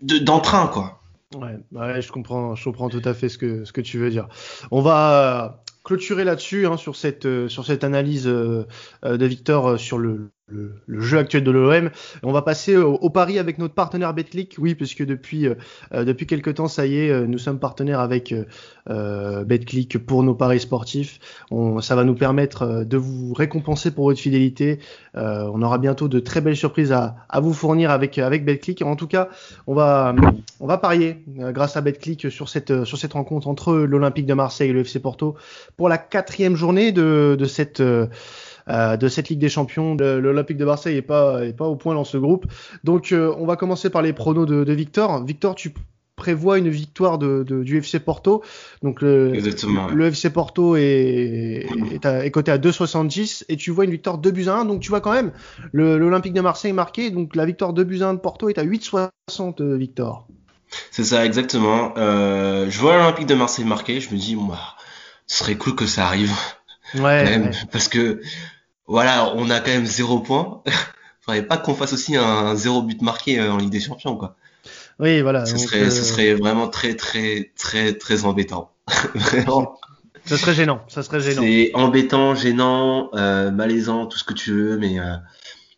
de- 0.00 0.18
d'entrain, 0.18 0.66
quoi. 0.68 1.02
Ouais, 1.34 1.58
ouais, 1.72 2.00
je 2.00 2.12
comprends, 2.12 2.54
je 2.54 2.64
comprends 2.64 2.88
tout 2.88 3.02
à 3.04 3.12
fait 3.12 3.28
ce 3.28 3.36
que, 3.36 3.64
ce 3.64 3.72
que 3.72 3.80
tu 3.80 3.98
veux 3.98 4.10
dire. 4.10 4.28
On 4.70 4.80
va 4.80 5.64
clôturer 5.86 6.24
là-dessus, 6.24 6.66
hein, 6.66 6.76
sur 6.76 6.96
cette, 6.96 7.26
euh, 7.26 7.48
sur 7.48 7.64
cette 7.64 7.84
analyse 7.84 8.26
euh, 8.26 8.66
euh, 9.04 9.16
de 9.16 9.24
Victor 9.24 9.78
sur 9.78 9.98
le, 9.98 10.32
le, 10.48 10.74
le 10.86 11.00
jeu 11.00 11.18
actuel 11.18 11.42
de 11.42 11.50
l'OM. 11.50 11.90
On 12.22 12.32
va 12.32 12.42
passer 12.42 12.76
au, 12.76 12.94
au 12.94 13.10
pari 13.10 13.38
avec 13.38 13.58
notre 13.58 13.74
partenaire 13.74 14.14
Betclic. 14.14 14.56
Oui, 14.58 14.74
puisque 14.76 15.04
depuis, 15.04 15.48
euh, 15.48 15.54
euh, 15.92 16.04
depuis 16.04 16.26
quelques 16.26 16.54
temps, 16.54 16.68
ça 16.68 16.86
y 16.86 16.98
est, 16.98 17.10
euh, 17.10 17.26
nous 17.26 17.38
sommes 17.38 17.58
partenaires 17.58 17.98
avec 17.98 18.30
euh, 18.30 18.44
euh, 18.88 19.44
Betclic 19.44 19.98
pour 19.98 20.22
nos 20.22 20.34
paris 20.34 20.60
sportifs. 20.60 21.18
On, 21.50 21.80
ça 21.80 21.96
va 21.96 22.04
nous 22.04 22.14
permettre 22.14 22.84
de 22.84 22.96
vous 22.96 23.32
récompenser 23.34 23.90
pour 23.90 24.04
votre 24.04 24.20
fidélité. 24.20 24.78
Euh, 25.16 25.50
on 25.52 25.62
aura 25.62 25.78
bientôt 25.78 26.06
de 26.06 26.20
très 26.20 26.40
belles 26.40 26.56
surprises 26.56 26.92
à, 26.92 27.16
à 27.28 27.40
vous 27.40 27.52
fournir 27.52 27.90
avec, 27.90 28.18
avec 28.18 28.44
Betclic. 28.44 28.82
En 28.82 28.94
tout 28.94 29.08
cas, 29.08 29.28
on 29.66 29.74
va, 29.74 30.14
on 30.60 30.66
va 30.68 30.78
parier 30.78 31.24
grâce 31.26 31.76
à 31.76 31.80
BetClick 31.80 32.30
sur 32.30 32.48
cette, 32.48 32.84
sur 32.84 32.98
cette 32.98 33.14
rencontre 33.14 33.48
entre 33.48 33.74
l'Olympique 33.74 34.26
de 34.26 34.34
Marseille 34.34 34.70
et 34.70 34.72
le 34.72 34.80
FC 34.80 35.00
Porto 35.00 35.34
pour 35.76 35.88
la 35.88 35.98
quatrième 35.98 36.54
journée 36.54 36.92
de, 36.92 37.36
de 37.38 37.44
cette, 37.46 37.82
euh, 38.68 38.96
de 38.96 39.08
cette 39.08 39.28
Ligue 39.28 39.38
des 39.38 39.48
Champions. 39.48 39.96
L'Olympique 39.98 40.56
de 40.56 40.64
Marseille 40.64 40.96
est 40.96 41.02
pas, 41.02 41.44
est 41.44 41.52
pas 41.56 41.66
au 41.66 41.76
point 41.76 41.94
dans 41.94 42.04
ce 42.04 42.16
groupe. 42.16 42.46
Donc, 42.84 43.12
euh, 43.12 43.34
on 43.38 43.46
va 43.46 43.56
commencer 43.56 43.90
par 43.90 44.02
les 44.02 44.12
pronos 44.12 44.46
de, 44.46 44.64
de 44.64 44.72
Victor. 44.72 45.24
Victor, 45.24 45.54
tu 45.54 45.72
prévois 46.16 46.56
une 46.58 46.70
victoire 46.70 47.18
de, 47.18 47.42
de- 47.42 47.62
du 47.62 47.76
FC 47.76 48.00
Porto. 48.00 48.42
Donc, 48.82 49.02
le, 49.02 49.34
Exactement. 49.34 49.86
ouais. 49.86 49.94
le 49.94 50.06
FC 50.06 50.30
Porto 50.30 50.74
est, 50.74 51.66
est, 51.92 52.06
à- 52.06 52.24
est 52.24 52.30
coté 52.30 52.50
à 52.50 52.56
2,70 52.58 53.44
et 53.50 53.56
tu 53.58 53.70
vois 53.70 53.84
une 53.84 53.90
victoire 53.90 54.16
2 54.16 54.30
buts 54.30 54.48
à 54.48 54.54
1. 54.56 54.64
Donc 54.64 54.80
tu 54.80 54.88
vois 54.88 55.02
quand 55.02 55.12
même 55.12 55.32
l'Olympique 55.74 56.32
de 56.32 56.40
Marseille 56.40 56.72
marqué. 56.72 57.10
Donc 57.10 57.36
la 57.36 57.44
victoire 57.44 57.74
2 57.74 57.84
buts 57.84 58.00
à 58.02 58.08
1 58.08 58.14
de 58.14 58.18
Porto 58.20 58.48
est 58.48 58.56
à 58.58 58.64
8,60 58.64 59.60
euh, 59.62 59.76
Victor. 59.76 60.26
C'est 60.90 61.04
ça, 61.04 61.24
exactement. 61.26 61.92
Euh, 61.98 62.66
je 62.70 62.80
vois 62.80 62.96
l'Olympique 62.96 63.26
de 63.26 63.34
Marseille 63.34 63.64
marquer, 63.66 64.00
je 64.00 64.10
me 64.12 64.18
dis, 64.18 64.36
bah, 64.36 64.58
ce 65.26 65.38
serait 65.40 65.56
cool 65.56 65.74
que 65.76 65.86
ça 65.86 66.06
arrive. 66.06 66.32
Ouais, 66.98 67.50
Parce 67.72 67.88
que, 67.88 68.20
voilà, 68.86 69.32
on 69.34 69.50
a 69.50 69.60
quand 69.60 69.70
même 69.70 69.86
zéro 69.86 70.20
point. 70.20 70.62
Faudrait 71.20 71.42
pas 71.42 71.56
qu'on 71.56 71.74
fasse 71.74 71.92
aussi 71.92 72.16
un 72.16 72.54
zéro 72.54 72.82
but 72.82 73.02
marqué 73.02 73.40
euh, 73.40 73.52
en 73.52 73.56
Ligue 73.56 73.70
des 73.70 73.80
Champions, 73.80 74.16
quoi. 74.16 74.36
Oui, 74.98 75.20
voilà. 75.20 75.44
Ce 75.44 75.58
serait, 75.58 75.90
ce 75.90 76.04
serait 76.04 76.34
vraiment 76.34 76.68
très, 76.68 76.94
très, 76.94 77.52
très, 77.56 77.92
très 77.94 78.24
embêtant. 78.24 78.70
vraiment. 79.14 79.78
Ça 80.24 80.36
serait 80.36 80.54
gênant, 80.54 80.82
ça 80.88 81.02
serait 81.02 81.20
gênant. 81.20 81.42
C'est 81.42 81.70
embêtant, 81.74 82.34
gênant, 82.34 83.10
euh, 83.14 83.50
malaisant, 83.50 84.06
tout 84.06 84.18
ce 84.18 84.24
que 84.24 84.32
tu 84.34 84.52
veux, 84.52 84.76
mais 84.76 84.98
euh, 84.98 85.14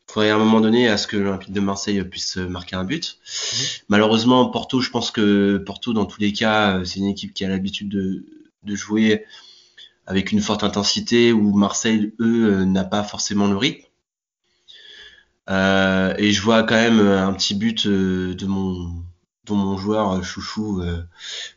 faudrait 0.06 0.30
à 0.30 0.36
un 0.36 0.38
moment 0.38 0.60
donné 0.60 0.88
à 0.88 0.96
ce 0.96 1.06
que 1.06 1.16
l'Olympique 1.16 1.52
de 1.52 1.60
Marseille 1.60 2.02
puisse 2.04 2.36
marquer 2.36 2.76
un 2.76 2.84
but. 2.84 3.18
Mhm. 3.26 3.66
Malheureusement, 3.88 4.48
Porto, 4.50 4.80
je 4.80 4.90
pense 4.90 5.10
que 5.10 5.58
Porto, 5.58 5.92
dans 5.92 6.06
tous 6.06 6.20
les 6.20 6.32
cas, 6.32 6.82
c'est 6.84 7.00
une 7.00 7.08
équipe 7.08 7.34
qui 7.34 7.44
a 7.44 7.48
l'habitude 7.48 7.88
de, 7.88 8.24
de 8.62 8.74
jouer 8.74 9.24
avec 10.08 10.32
une 10.32 10.40
forte 10.40 10.64
intensité 10.64 11.32
où 11.32 11.54
Marseille, 11.54 12.14
eux, 12.18 12.60
euh, 12.60 12.64
n'a 12.64 12.84
pas 12.84 13.04
forcément 13.04 13.46
le 13.46 13.58
rythme. 13.58 13.84
Euh, 15.50 16.14
et 16.16 16.32
je 16.32 16.40
vois 16.42 16.62
quand 16.62 16.76
même 16.76 17.00
un 17.00 17.32
petit 17.34 17.54
but 17.54 17.86
euh, 17.86 18.34
de 18.34 18.46
mon, 18.46 19.04
de 19.44 19.52
mon 19.52 19.76
joueur 19.76 20.24
chouchou, 20.24 20.82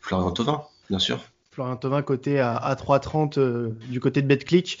Florian 0.02 0.30
Thauvin, 0.32 0.64
bien 0.90 0.98
sûr. 0.98 1.31
Florian 1.52 1.76
Thauvin 1.76 2.00
côté 2.00 2.40
à, 2.40 2.56
à 2.56 2.74
3,30 2.74 3.38
euh, 3.38 3.76
du 3.90 4.00
côté 4.00 4.22
de 4.22 4.26
BetClick. 4.26 4.78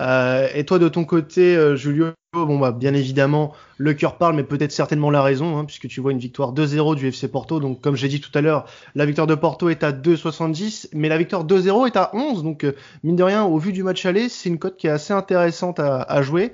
Euh, 0.00 0.48
et 0.54 0.64
toi 0.64 0.78
de 0.78 0.88
ton 0.88 1.04
côté, 1.04 1.56
euh, 1.56 1.74
Julio, 1.74 2.12
bon 2.32 2.60
bah 2.60 2.70
bien 2.70 2.94
évidemment 2.94 3.52
le 3.76 3.92
cœur 3.92 4.18
parle, 4.18 4.36
mais 4.36 4.44
peut-être 4.44 4.70
certainement 4.70 5.10
la 5.10 5.20
raison, 5.20 5.58
hein, 5.58 5.64
puisque 5.64 5.88
tu 5.88 6.00
vois 6.00 6.12
une 6.12 6.20
victoire 6.20 6.54
2-0 6.54 6.94
du 6.94 7.08
FC 7.08 7.26
Porto. 7.26 7.58
Donc 7.58 7.80
comme 7.80 7.96
j'ai 7.96 8.06
dit 8.06 8.20
tout 8.20 8.30
à 8.34 8.40
l'heure, 8.40 8.66
la 8.94 9.04
victoire 9.04 9.26
de 9.26 9.34
Porto 9.34 9.68
est 9.68 9.82
à 9.82 9.90
2,70, 9.90 10.90
mais 10.92 11.08
la 11.08 11.18
victoire 11.18 11.44
2-0 11.44 11.88
est 11.88 11.96
à 11.96 12.10
11. 12.14 12.44
Donc 12.44 12.64
mine 13.02 13.16
de 13.16 13.24
rien, 13.24 13.42
au 13.42 13.58
vu 13.58 13.72
du 13.72 13.82
match 13.82 14.06
aller, 14.06 14.28
c'est 14.28 14.48
une 14.48 14.60
cote 14.60 14.76
qui 14.76 14.86
est 14.86 14.90
assez 14.90 15.12
intéressante 15.12 15.80
à 15.80 16.22
jouer. 16.22 16.52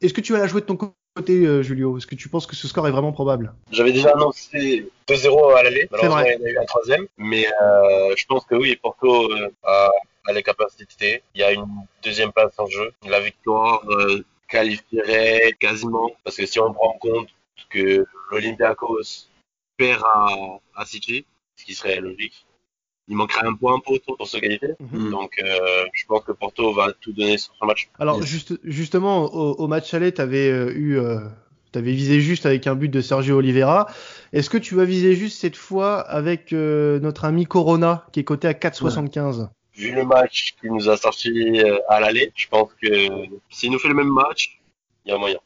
Est-ce 0.00 0.14
que 0.14 0.22
tu 0.22 0.32
vas 0.32 0.38
la 0.38 0.46
jouer 0.46 0.62
de 0.62 0.66
ton 0.66 0.76
côté 0.76 0.94
côté, 1.14 1.46
euh, 1.46 1.62
Julio 1.62 1.96
Est-ce 1.96 2.06
que 2.06 2.16
tu 2.16 2.28
penses 2.28 2.46
que 2.46 2.56
ce 2.56 2.66
score 2.66 2.88
est 2.88 2.90
vraiment 2.90 3.12
probable? 3.12 3.54
J'avais 3.70 3.92
déjà 3.92 4.10
annoncé 4.10 4.90
2-0 5.08 5.56
à 5.56 5.62
l'aller. 5.62 5.88
Malheureusement, 5.90 6.20
il 6.20 6.32
y 6.32 6.36
en 6.36 6.46
a 6.46 6.50
eu 6.50 6.58
un 6.58 6.64
troisième. 6.64 7.06
Mais 7.16 7.46
euh, 7.46 8.14
je 8.16 8.26
pense 8.26 8.44
que 8.44 8.56
oui, 8.56 8.76
Porto 8.76 9.30
euh, 9.32 9.48
a, 9.62 9.90
a, 10.26 10.32
les 10.32 10.42
capacités. 10.42 11.22
Il 11.34 11.40
y 11.40 11.44
a 11.44 11.52
une 11.52 11.66
deuxième 12.02 12.32
place 12.32 12.52
en 12.58 12.66
jeu. 12.66 12.92
La 13.06 13.20
victoire 13.20 13.82
qualifierait 14.48 15.54
quasiment. 15.58 16.10
Parce 16.24 16.36
que 16.36 16.46
si 16.46 16.58
on 16.58 16.72
prend 16.72 16.90
en 16.90 16.98
compte 16.98 17.28
que 17.70 18.04
l'Olympiakos 18.30 19.28
perd 19.76 20.02
à, 20.04 20.26
à 20.76 20.84
City, 20.84 21.24
ce 21.56 21.64
qui 21.64 21.74
serait 21.74 22.00
logique, 22.00 22.44
il 23.08 23.16
manquerait 23.16 23.46
un 23.46 23.54
point 23.54 23.78
pour, 23.80 23.98
pour 24.16 24.26
se 24.26 24.38
qualifier. 24.38 24.74
Mhm. 24.80 25.10
Donc, 25.10 25.32
euh, 25.42 25.84
je 25.92 26.06
pense 26.06 26.22
que 26.24 26.32
Porto 26.32 26.72
va 26.72 26.92
tout 27.00 27.12
donner 27.12 27.38
sur 27.38 27.54
ce 27.60 27.66
match. 27.66 27.88
Alors, 27.98 28.22
juste, 28.22 28.58
justement, 28.64 29.24
au, 29.24 29.68
match 29.68 29.92
aller, 29.94 30.12
tu 30.12 30.20
avais 30.20 30.48
euh, 30.48 30.72
eu. 30.74 30.98
Euh, 30.98 31.18
avais 31.76 31.90
visé 31.90 32.20
juste 32.20 32.46
avec 32.46 32.68
un 32.68 32.76
but 32.76 32.88
de 32.88 33.00
Sergio 33.00 33.38
Oliveira. 33.38 33.88
Est-ce 34.32 34.48
que 34.48 34.58
tu 34.58 34.76
vas 34.76 34.84
viser 34.84 35.16
juste 35.16 35.40
cette 35.40 35.56
fois 35.56 35.98
avec 35.98 36.52
euh, 36.52 37.00
notre 37.00 37.24
ami 37.24 37.46
Corona 37.46 38.06
qui 38.12 38.20
est 38.20 38.24
coté 38.24 38.46
à 38.46 38.52
4,75 38.52 39.48
Vu 39.74 39.92
le 39.92 40.04
match 40.04 40.54
qu'il 40.60 40.72
nous 40.72 40.88
a 40.88 40.96
sorti 40.96 41.60
à 41.88 41.98
l'aller, 41.98 42.30
je 42.36 42.46
pense 42.46 42.68
que 42.80 42.86
s'il 43.50 43.72
nous 43.72 43.80
fait 43.80 43.88
le 43.88 43.94
même 43.94 44.12
match, 44.12 44.60
il 45.04 45.10
y 45.10 45.12
a 45.12 45.18
moyen. 45.18 45.38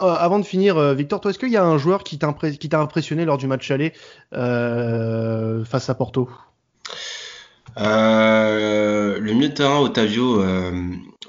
avant 0.00 0.40
de 0.40 0.44
finir, 0.44 0.94
Victor, 0.94 1.20
toi, 1.20 1.30
est-ce 1.30 1.38
qu'il 1.38 1.52
y 1.52 1.56
a 1.56 1.64
un 1.64 1.78
joueur 1.78 2.02
qui 2.02 2.18
t'a 2.18 2.80
impressionné 2.80 3.24
lors 3.24 3.38
du 3.38 3.46
match 3.46 3.70
aller 3.70 3.92
face 4.32 5.88
à 5.90 5.94
Porto? 5.94 6.28
Euh, 7.76 9.18
le 9.20 9.32
milieu 9.32 9.48
de 9.48 9.54
terrain, 9.54 9.80
Otavio, 9.80 10.40
euh, 10.40 10.72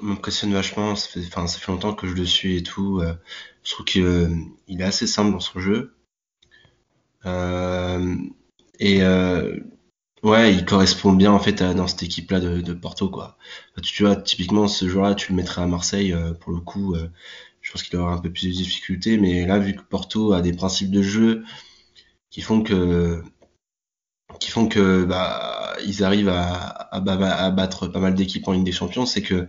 m'impressionne 0.02 0.52
vachement. 0.52 0.96
Ça 0.96 1.08
fait, 1.08 1.22
ça 1.22 1.46
fait 1.46 1.72
longtemps 1.72 1.94
que 1.94 2.06
je 2.06 2.14
le 2.14 2.24
suis 2.24 2.56
et 2.56 2.62
tout. 2.62 3.00
Euh, 3.00 3.14
je 3.62 3.72
trouve 3.72 3.86
qu'il 3.86 4.04
euh, 4.04 4.28
est 4.68 4.82
assez 4.82 5.06
simple 5.06 5.32
dans 5.32 5.40
son 5.40 5.60
jeu. 5.60 5.94
Et 8.78 9.02
ouais, 10.22 10.54
il 10.54 10.64
correspond 10.64 11.12
bien 11.12 11.32
en 11.32 11.38
fait 11.38 11.62
à, 11.62 11.74
dans 11.74 11.86
cette 11.86 12.02
équipe-là 12.02 12.40
de, 12.40 12.60
de, 12.60 12.72
Porto, 12.72 13.08
quoi. 13.10 13.36
Tu, 13.82 14.04
vois, 14.04 14.16
typiquement, 14.16 14.68
ce 14.68 14.88
joueur-là, 14.88 15.14
tu 15.14 15.32
le 15.32 15.36
mettrais 15.36 15.62
à 15.62 15.66
Marseille 15.66 16.14
pour 16.40 16.52
le 16.52 16.60
coup. 16.60 16.96
je 17.60 17.72
pense 17.72 17.82
qu'il 17.82 17.98
aura 17.98 18.12
un 18.12 18.18
peu 18.18 18.30
plus 18.32 18.46
de 18.48 18.52
difficultés, 18.52 19.18
mais 19.18 19.46
là, 19.46 19.58
vu 19.58 19.74
que 19.74 19.82
Porto 19.82 20.32
a 20.32 20.40
des 20.40 20.52
principes 20.52 20.90
de 20.90 21.02
jeu 21.02 21.44
qui 22.30 22.40
font 22.40 22.62
que 22.62 23.22
qui 24.40 24.50
font 24.50 24.66
que 24.66 25.04
bah, 25.04 25.76
ils 25.86 26.02
arrivent 26.02 26.30
à, 26.30 26.88
à, 26.90 27.50
battre 27.50 27.86
pas 27.86 28.00
mal 28.00 28.14
d'équipes 28.14 28.48
en 28.48 28.52
Ligue 28.52 28.64
des 28.64 28.72
Champions, 28.72 29.06
c'est 29.06 29.22
que 29.22 29.46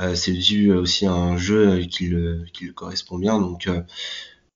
euh, 0.00 0.14
c'est 0.14 0.32
dû 0.32 0.72
aussi 0.72 1.06
à 1.06 1.12
un 1.12 1.36
jeu 1.36 1.80
qui 1.90 2.06
le, 2.06 2.44
qui 2.52 2.66
le 2.66 2.72
correspond 2.72 3.18
bien. 3.18 3.38
Donc, 3.40 3.66
euh, 3.66 3.82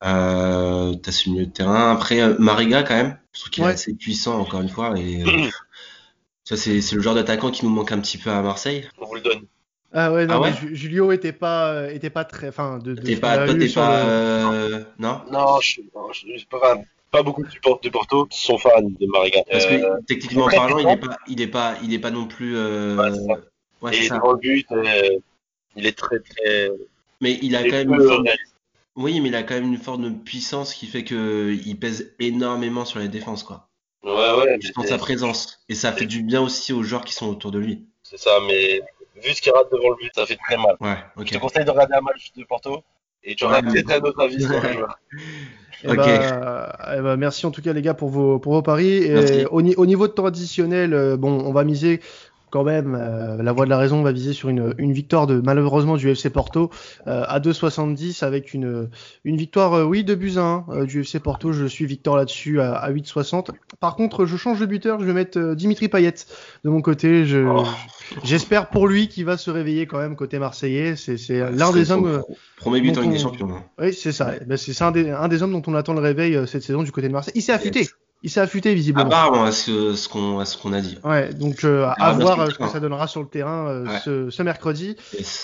euh, 0.05 0.95
t'as 0.95 1.13
ce 1.13 1.31
milieu 1.31 1.47
de 1.47 1.51
terrain. 1.51 1.93
Après, 1.93 2.21
euh, 2.21 2.35
Mariga, 2.39 2.83
quand 2.83 2.95
même, 2.95 3.19
je 3.33 3.41
trouve 3.41 3.51
qu'il 3.51 3.65
est 3.65 3.69
assez 3.69 3.95
puissant, 3.95 4.39
encore 4.39 4.61
une 4.61 4.69
fois. 4.69 4.99
Et 4.99 5.23
euh, 5.23 5.49
ça, 6.45 6.57
c'est, 6.57 6.81
c'est 6.81 6.97
le 6.97 7.03
genre 7.03 7.15
d'attaquant 7.15 7.51
qui 7.51 7.65
nous 7.65 7.71
manque 7.71 7.93
un 7.93 8.01
petit 8.01 8.19
peu 8.19 8.31
à 8.31 8.43
Marseille. 8.43 8.89
On 8.99 9.07
vous 9.07 9.15
le 9.15 9.23
donne. 9.23 9.43
Ah 9.97 10.13
ouais, 10.13 10.27
non, 10.27 10.43
ah 10.43 10.51
Julio 10.73 11.13
était 11.13 11.33
pas, 11.33 11.89
était 11.93 12.11
pas 12.11 12.25
très, 12.25 12.49
enfin, 12.49 12.79
de, 12.79 12.95
de 12.95 13.01
t'es 13.01 13.15
pas, 13.15 13.47
toi, 13.47 13.55
t'es 13.55 13.69
pas, 13.69 14.05
euh... 14.05 14.83
non? 14.99 15.21
Non, 15.31 15.61
je, 15.61 15.83
je, 16.13 16.37
je, 16.37 16.47
pas, 16.47 16.81
pas 17.15 17.23
beaucoup 17.23 17.43
de, 17.43 17.89
Porto 17.91 18.27
qui 18.27 18.43
sont 18.43 18.59
fans 18.59 18.83
de 18.83 19.07
Mariga. 19.07 19.45
Parce 19.51 19.67
que 19.67 19.75
euh, 19.75 20.01
techniquement 20.07 20.49
parlant, 20.49 20.79
il 20.79 20.87
n'est 20.87 20.97
pas, 20.97 21.17
il 21.29 21.41
est 21.41 21.47
pas, 21.47 21.75
il 21.83 21.95
est 21.95 21.99
pas 22.01 22.11
non 22.11 22.27
plus. 22.27 22.57
Euh... 22.57 22.97
Ouais, 23.81 23.97
et 23.97 24.09
le 24.09 24.37
but, 24.39 24.67
euh, 24.73 25.19
il 25.77 25.87
est 25.87 25.97
très 25.97 26.19
très. 26.19 26.71
Mais 27.21 27.39
il 27.43 27.55
a 27.55 27.63
quand 27.63 27.71
même. 27.71 27.95
Une. 27.95 28.31
Oui, 28.97 29.21
mais 29.21 29.29
il 29.29 29.35
a 29.35 29.43
quand 29.43 29.55
même 29.55 29.73
une 29.73 29.79
forme 29.79 30.05
de 30.05 30.11
puissance 30.11 30.75
qui 30.75 30.87
fait 30.87 31.05
que 31.05 31.57
il 31.65 31.79
pèse 31.79 32.15
énormément 32.19 32.85
sur 32.85 32.99
les 32.99 33.09
défenses, 33.09 33.43
quoi. 33.43 33.69
Ouais, 34.03 34.13
ouais. 34.13 34.59
Je 34.61 34.71
pense 34.73 34.87
sa 34.87 34.99
présence 34.99 35.65
et 35.69 35.75
ça 35.75 35.93
fait 35.93 36.07
du 36.07 36.23
bien 36.23 36.43
aussi 36.43 36.73
aux 36.73 36.83
joueurs 36.83 37.05
qui 37.05 37.15
sont 37.15 37.29
autour 37.29 37.51
de 37.51 37.59
lui. 37.59 37.87
C'est 38.03 38.19
ça, 38.19 38.39
mais 38.47 38.83
vu 39.17 39.33
ce 39.33 39.41
qu'il 39.41 39.53
rate 39.53 39.71
devant 39.73 39.91
le 39.91 39.97
but, 39.97 40.13
ça 40.15 40.27
fait 40.27 40.37
très 40.37 40.57
mal. 40.57 40.77
Ouais, 40.81 40.99
ok. 41.17 41.27
Je 41.27 41.35
te 41.35 41.39
conseille 41.39 41.65
de 41.65 41.71
regarder 41.71 41.95
un 41.95 42.03
match 42.03 42.33
de 42.37 42.45
Porto 42.45 42.85
et 43.25 43.35
tu 43.35 43.45
auras 43.45 43.63
peut-être 43.63 43.91
un 43.91 44.01
autre 44.01 44.23
avis 44.23 44.41
sur 44.41 44.61
le 44.63 44.73
joueur. 44.73 44.99
Eh 45.85 45.89
ben, 45.97 46.73
eh 46.97 47.01
ben, 47.03 47.17
merci 47.17 47.45
en 47.45 47.51
tout 47.51 47.61
cas 47.61 47.73
les 47.73 47.83
gars 47.83 47.93
pour 47.93 48.09
vos, 48.09 48.39
pour 48.39 48.55
vos 48.55 48.63
paris. 48.63 49.05
Et 49.05 49.45
au, 49.47 49.61
au, 49.61 49.87
niveau 49.87 50.07
de 50.07 50.13
traditionnel, 50.13 50.95
euh, 50.95 51.17
bon, 51.17 51.43
on 51.45 51.53
va 51.53 51.65
miser 51.65 52.01
quand 52.55 52.63
même, 52.63 52.97
euh, 52.97 53.43
la 53.43 53.53
voie 53.53 53.65
de 53.65 53.71
la 53.71 53.79
raison 53.79 54.01
va 54.03 54.13
viser 54.13 54.33
sur 54.33 54.49
une, 54.49 54.77
une 54.79 54.93
victoire 54.93 55.27
de 55.27 55.41
malheureusement 55.45 55.97
du 55.97 56.09
FC 56.09 56.31
Porto 56.31 56.71
euh, 57.09 57.25
à 57.27 57.41
2,70 57.41 58.23
avec 58.25 58.55
une, 58.55 58.89
une 59.25 59.37
victoire, 59.37 59.73
euh, 59.73 59.83
oui, 59.83 60.05
de 60.05 60.15
buts 60.15 60.35
1 60.37 60.85
du 60.85 61.01
FC 61.01 61.19
Porto. 61.19 61.51
Je 61.51 61.67
suis 61.67 61.85
Victor 61.85 62.17
là-dessus 62.17 62.61
à, 62.61 62.75
à 62.75 62.93
8,60. 62.93 63.49
Par 63.81 63.97
contre, 63.97 64.25
je 64.25 64.37
change 64.37 64.61
de 64.61 64.67
buteur, 64.67 65.01
je 65.01 65.05
vais 65.05 65.13
mettre 65.13 65.57
Dimitri 65.57 65.89
Payet 65.89 66.15
de 66.63 66.71
mon 66.71 66.81
côté. 66.81 67.27
Je, 67.27 67.41
oh. 67.41 67.65
J'espère 68.23 68.71
pour 68.71 68.87
lui 68.87 69.09
qu'il 69.09 69.25
va 69.25 69.37
se 69.37 69.51
réveiller 69.51 69.87
quand 69.87 69.99
même 69.99 70.15
côté 70.15 70.39
marseillais. 70.39 70.95
C'est, 70.95 71.17
c'est 71.17 71.41
l'un 71.51 71.73
des 71.73 71.91
hommes. 71.91 72.23
Premier 72.59 72.81
buteur 72.81 73.05
des 73.09 73.19
Champions. 73.19 73.51
Hein. 73.51 73.65
Oui, 73.81 73.93
c'est 73.93 74.13
ça. 74.13 74.31
Ben, 74.47 74.57
c'est, 74.57 74.81
un 74.81 74.93
des, 74.93 75.11
un 75.11 75.27
des 75.27 75.43
hommes 75.43 75.51
dont 75.61 75.63
on 75.67 75.75
attend 75.75 75.93
le 75.95 76.01
réveil 76.01 76.39
cette 76.47 76.63
saison 76.63 76.85
du 76.85 76.93
côté 76.93 77.09
de 77.09 77.13
Marseille. 77.13 77.35
Il 77.35 77.43
s'est 77.43 77.53
affûté 77.53 77.89
il 78.25 78.31
s'est 78.31 78.41
affûté 78.41 78.75
visiblement. 78.75 79.45
À 79.45 79.53
ce, 79.53 79.95
ce 79.95 80.09
qu'on 80.09 80.43
ce 80.47 80.57
qu'on 80.57 80.73
a 80.73 80.81
dit. 80.81 80.99
Ouais, 81.05 81.33
donc 81.35 81.63
euh, 81.63 81.87
à 81.99 82.13
voir 82.13 82.41
euh, 82.41 82.47
ce 82.47 82.59
que 82.59 82.67
ça 82.67 82.81
donnera 82.81 83.07
sur 83.07 83.21
le 83.21 83.29
terrain 83.29 83.69
euh, 83.69 83.99
ce, 84.03 84.31
ce, 84.31 84.43
mercredi 84.43 84.97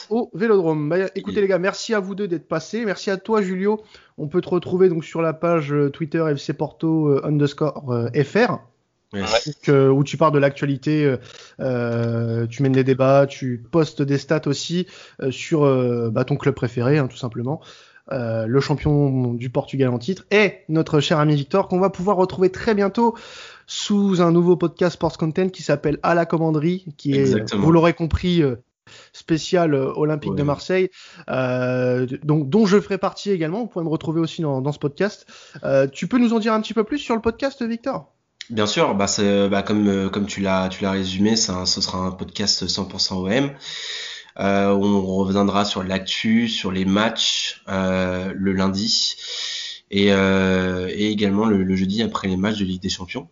au 0.08 0.30
Vélodrome. 0.32 0.88
Bah, 0.88 0.96
écoutez 1.14 1.42
les 1.42 1.46
gars, 1.46 1.58
merci 1.58 1.92
à 1.92 2.00
vous 2.00 2.14
deux 2.14 2.26
d'être 2.26 2.48
passés. 2.48 2.86
Merci 2.86 3.10
à 3.10 3.18
toi 3.18 3.42
Julio. 3.42 3.82
On 4.16 4.28
peut 4.28 4.40
te 4.40 4.48
retrouver 4.48 4.88
donc 4.88 5.04
sur 5.04 5.20
la 5.20 5.34
page 5.34 5.74
Twitter 5.92 6.24
FC 6.30 6.54
Porto 6.54 7.22
underscore 7.22 7.84
FR. 8.24 8.60
où 9.12 10.04
tu 10.04 10.16
parles 10.16 10.32
de 10.32 10.38
l'actualité, 10.38 11.16
euh, 11.60 12.46
tu 12.46 12.62
mènes 12.62 12.72
des 12.72 12.84
débats, 12.84 13.26
tu 13.26 13.62
postes 13.70 14.00
des 14.00 14.16
stats 14.16 14.46
aussi 14.46 14.86
sur 15.28 15.60
bah, 16.10 16.24
ton 16.24 16.36
club 16.36 16.54
préféré, 16.54 16.96
hein, 16.96 17.08
tout 17.08 17.18
simplement. 17.18 17.60
Euh, 18.12 18.46
le 18.46 18.60
champion 18.60 19.34
du 19.34 19.50
Portugal 19.50 19.88
en 19.90 19.98
titre, 19.98 20.24
et 20.32 20.60
notre 20.68 20.98
cher 21.00 21.20
ami 21.20 21.36
Victor, 21.36 21.68
qu'on 21.68 21.78
va 21.78 21.90
pouvoir 21.90 22.16
retrouver 22.16 22.50
très 22.50 22.74
bientôt 22.74 23.14
sous 23.66 24.20
un 24.20 24.32
nouveau 24.32 24.56
podcast 24.56 24.94
Sports 24.94 25.16
Content 25.16 25.48
qui 25.48 25.62
s'appelle 25.62 25.98
À 26.02 26.14
la 26.16 26.26
commanderie, 26.26 26.86
qui 26.96 27.14
est, 27.14 27.54
vous 27.54 27.70
l'aurez 27.70 27.92
compris, 27.92 28.42
euh, 28.42 28.56
spécial 29.12 29.74
euh, 29.74 29.92
Olympique 29.94 30.34
de 30.34 30.42
Marseille, 30.42 30.90
donc 31.28 32.48
dont 32.50 32.66
je 32.66 32.80
ferai 32.80 32.98
partie 32.98 33.30
également. 33.30 33.60
Vous 33.60 33.68
pouvez 33.68 33.84
me 33.84 33.90
retrouver 33.90 34.20
aussi 34.20 34.42
dans, 34.42 34.60
dans 34.60 34.72
ce 34.72 34.80
podcast. 34.80 35.26
tu 35.92 36.08
peux 36.08 36.18
nous 36.18 36.32
en 36.32 36.40
dire 36.40 36.52
un 36.52 36.60
petit 36.60 36.74
peu 36.74 36.82
plus 36.82 36.98
sur 36.98 37.14
le 37.14 37.20
podcast, 37.20 37.62
Victor? 37.62 38.12
Bien 38.48 38.66
sûr, 38.66 38.96
bah, 38.96 39.06
bah 39.48 39.62
comme 39.62 40.10
comme 40.10 40.26
tu 40.26 40.40
l'as 40.40 40.68
tu 40.68 40.82
l'as 40.82 40.90
résumé, 40.90 41.36
ça, 41.36 41.64
ce 41.66 41.80
sera 41.80 41.98
un 41.98 42.10
podcast 42.10 42.66
100% 42.66 43.14
OM. 43.14 43.50
Euh, 44.40 44.70
on 44.70 45.02
reviendra 45.16 45.64
sur 45.64 45.82
l'actu, 45.82 46.48
sur 46.48 46.72
les 46.72 46.84
matchs 46.84 47.62
euh, 47.68 48.32
le 48.34 48.52
lundi. 48.52 49.16
et, 49.90 50.06
et 50.08 51.10
également 51.10 51.46
le, 51.46 51.76
jeudi 51.76 52.02
après 52.02 52.28
les 52.28 52.36
matchs 52.36 52.58
de 52.58 52.64
Ligue 52.64 52.82
des 52.82 52.88
Champions. 52.88 53.28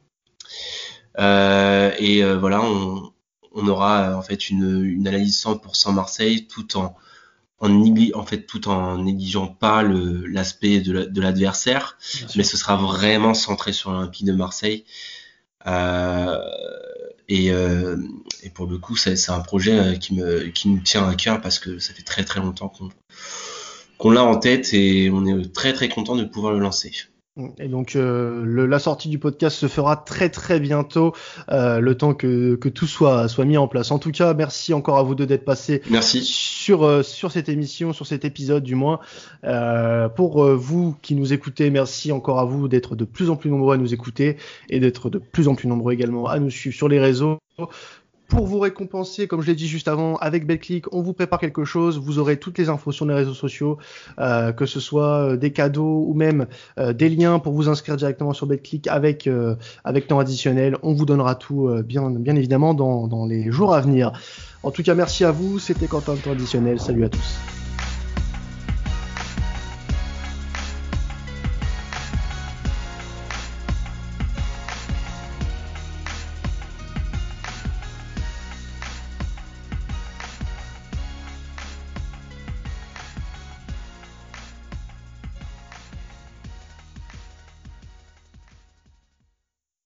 et 1.19 2.23
voilà, 2.39 2.63
on, 2.63 3.13
on 3.53 3.69
aura 3.69 4.17
en 4.17 4.23
fait 4.23 4.51
une, 4.51 4.85
une 4.85 5.09
analyse 5.09 5.43
100% 5.43 5.93
Marseille 5.95 6.47
tout 6.47 6.77
en 6.77 6.97
en, 7.61 7.85
en 8.15 8.25
fait 8.25 8.47
tout 8.47 8.69
en 8.69 8.99
négligeant 8.99 9.49
pas 9.49 9.83
l'aspect 9.83 10.81
de 10.81 11.21
l'adversaire, 11.21 11.99
mais 12.37 12.45
ce 12.45 12.57
sera 12.57 12.77
vraiment 12.77 13.35
centré 13.35 13.73
sur 13.73 13.91
l'Olympique 13.91 14.27
de 14.27 14.33
Marseille. 14.33 14.85
Euh, 15.67 16.39
et, 17.29 17.53
euh, 17.53 17.97
et, 18.43 18.51
pour 18.51 18.67
le 18.67 18.79
coup, 18.79 18.97
c'est 18.97 19.31
un 19.31 19.41
projet 19.41 19.79
euh, 19.79 19.95
qui 19.97 20.15
me, 20.15 20.45
qui 20.49 20.69
me 20.71 20.83
tient 20.83 21.07
à 21.07 21.15
cœur 21.15 21.41
parce 21.41 21.59
que 21.59 21.79
ça 21.79 21.93
fait 21.93 22.03
très 22.03 22.25
très 22.25 22.41
longtemps 22.41 22.69
qu'on 22.69 22.89
qu'on 23.99 24.11
l'a 24.13 24.23
en 24.23 24.37
tête 24.37 24.73
et 24.75 25.11
on 25.11 25.27
est 25.27 25.53
très 25.53 25.73
très 25.73 25.89
content 25.89 26.15
de 26.15 26.25
pouvoir 26.25 26.53
le 26.53 26.61
lancer. 26.61 26.93
Et 27.59 27.69
donc 27.69 27.95
euh, 27.95 28.43
le, 28.45 28.67
la 28.67 28.79
sortie 28.79 29.09
du 29.09 29.19
podcast 29.19 29.57
se 29.57 29.69
fera 29.69 29.97
très 29.97 30.29
très 30.29 30.59
bientôt, 30.61 31.13
euh, 31.51 31.79
le 31.79 31.97
temps 31.97 32.15
que, 32.15 32.57
que 32.57 32.69
tout 32.69 32.87
soit, 32.87 33.29
soit 33.29 33.45
mis 33.45 33.57
en 33.57 33.69
place. 33.69 33.91
En 33.91 33.99
tout 33.99 34.11
cas, 34.11 34.35
merci 34.35 34.75
encore 34.75 34.99
à 34.99 35.03
vous 35.03 35.15
deux 35.15 35.27
d'être 35.27 35.45
passés 35.45 35.83
merci. 35.91 36.23
sur, 36.25 36.85
euh, 36.85 37.03
sur 37.03 37.31
cette 37.31 37.49
émission, 37.49 37.93
sur 37.93 38.07
cet 38.07 38.25
épisode 38.25 38.65
du 38.65 38.75
moins. 38.75 39.01
Euh, 39.45 40.09
pour 40.09 40.45
vous 40.45 40.97
qui 41.03 41.15
nous 41.15 41.33
écoutez, 41.33 41.71
merci 41.71 42.13
encore 42.13 42.39
à 42.41 42.45
vous 42.45 42.69
d'être 42.69 42.97
de 42.97 43.05
plus 43.05 43.31
en 43.31 43.37
plus 43.37 43.51
nombreux 43.51 43.75
à 43.75 43.79
nous 43.79 43.95
écouter 43.95 44.37
et 44.69 44.81
d'être 44.81 45.11
de 45.11 45.19
plus 45.19 45.49
en 45.49 45.55
plus 45.55 45.69
nombreux 45.69 45.93
également 45.93 46.27
à 46.27 46.39
nous 46.39 46.51
suivre 46.51 46.75
sur 46.75 46.89
les 46.89 46.99
réseaux. 46.99 47.39
Pour 48.29 48.47
vous 48.47 48.59
récompenser, 48.59 49.27
comme 49.27 49.41
je 49.41 49.47
l'ai 49.47 49.55
dit 49.55 49.67
juste 49.67 49.89
avant, 49.89 50.17
avec 50.17 50.47
BetClick, 50.47 50.93
on 50.93 51.01
vous 51.01 51.15
prépare 51.15 51.39
quelque 51.39 51.65
chose. 51.65 51.99
Vous 51.99 52.19
aurez 52.19 52.37
toutes 52.37 52.59
les 52.59 52.69
infos 52.69 52.93
sur 52.93 53.07
les 53.07 53.15
réseaux 53.15 53.33
sociaux, 53.35 53.79
euh, 54.19 54.53
que 54.53 54.67
ce 54.67 54.81
soit 54.81 55.33
euh, 55.33 55.37
des 55.37 55.51
cadeaux 55.51 56.05
ou 56.07 56.13
même 56.13 56.47
euh, 56.79 56.93
des 56.93 57.09
liens 57.09 57.39
pour 57.39 57.55
vous 57.55 57.71
inscrire 57.71 57.97
directement 57.97 58.35
sur 58.35 58.47
BetClick 58.47 58.87
avec 58.87 59.29
avec 59.83 60.09
temps 60.09 60.19
additionnel. 60.19 60.77
On 60.83 60.93
vous 60.93 61.07
donnera 61.07 61.35
tout, 61.35 61.71
bien 61.85 62.11
bien 62.11 62.37
évidemment, 62.37 62.75
dans, 62.75 63.09
dans 63.09 63.25
les 63.25 63.51
jours 63.51 63.75
à 63.75 63.81
venir. 63.81 64.13
En 64.63 64.71
tout 64.71 64.83
cas, 64.83 64.95
merci 64.95 65.25
à 65.25 65.31
vous. 65.31 65.59
C'était 65.59 65.87
Quentin 65.87 66.15
temps 66.17 66.33
additionnel. 66.33 66.79
Salut 66.79 67.05
à 67.05 67.09
tous. 67.09 67.58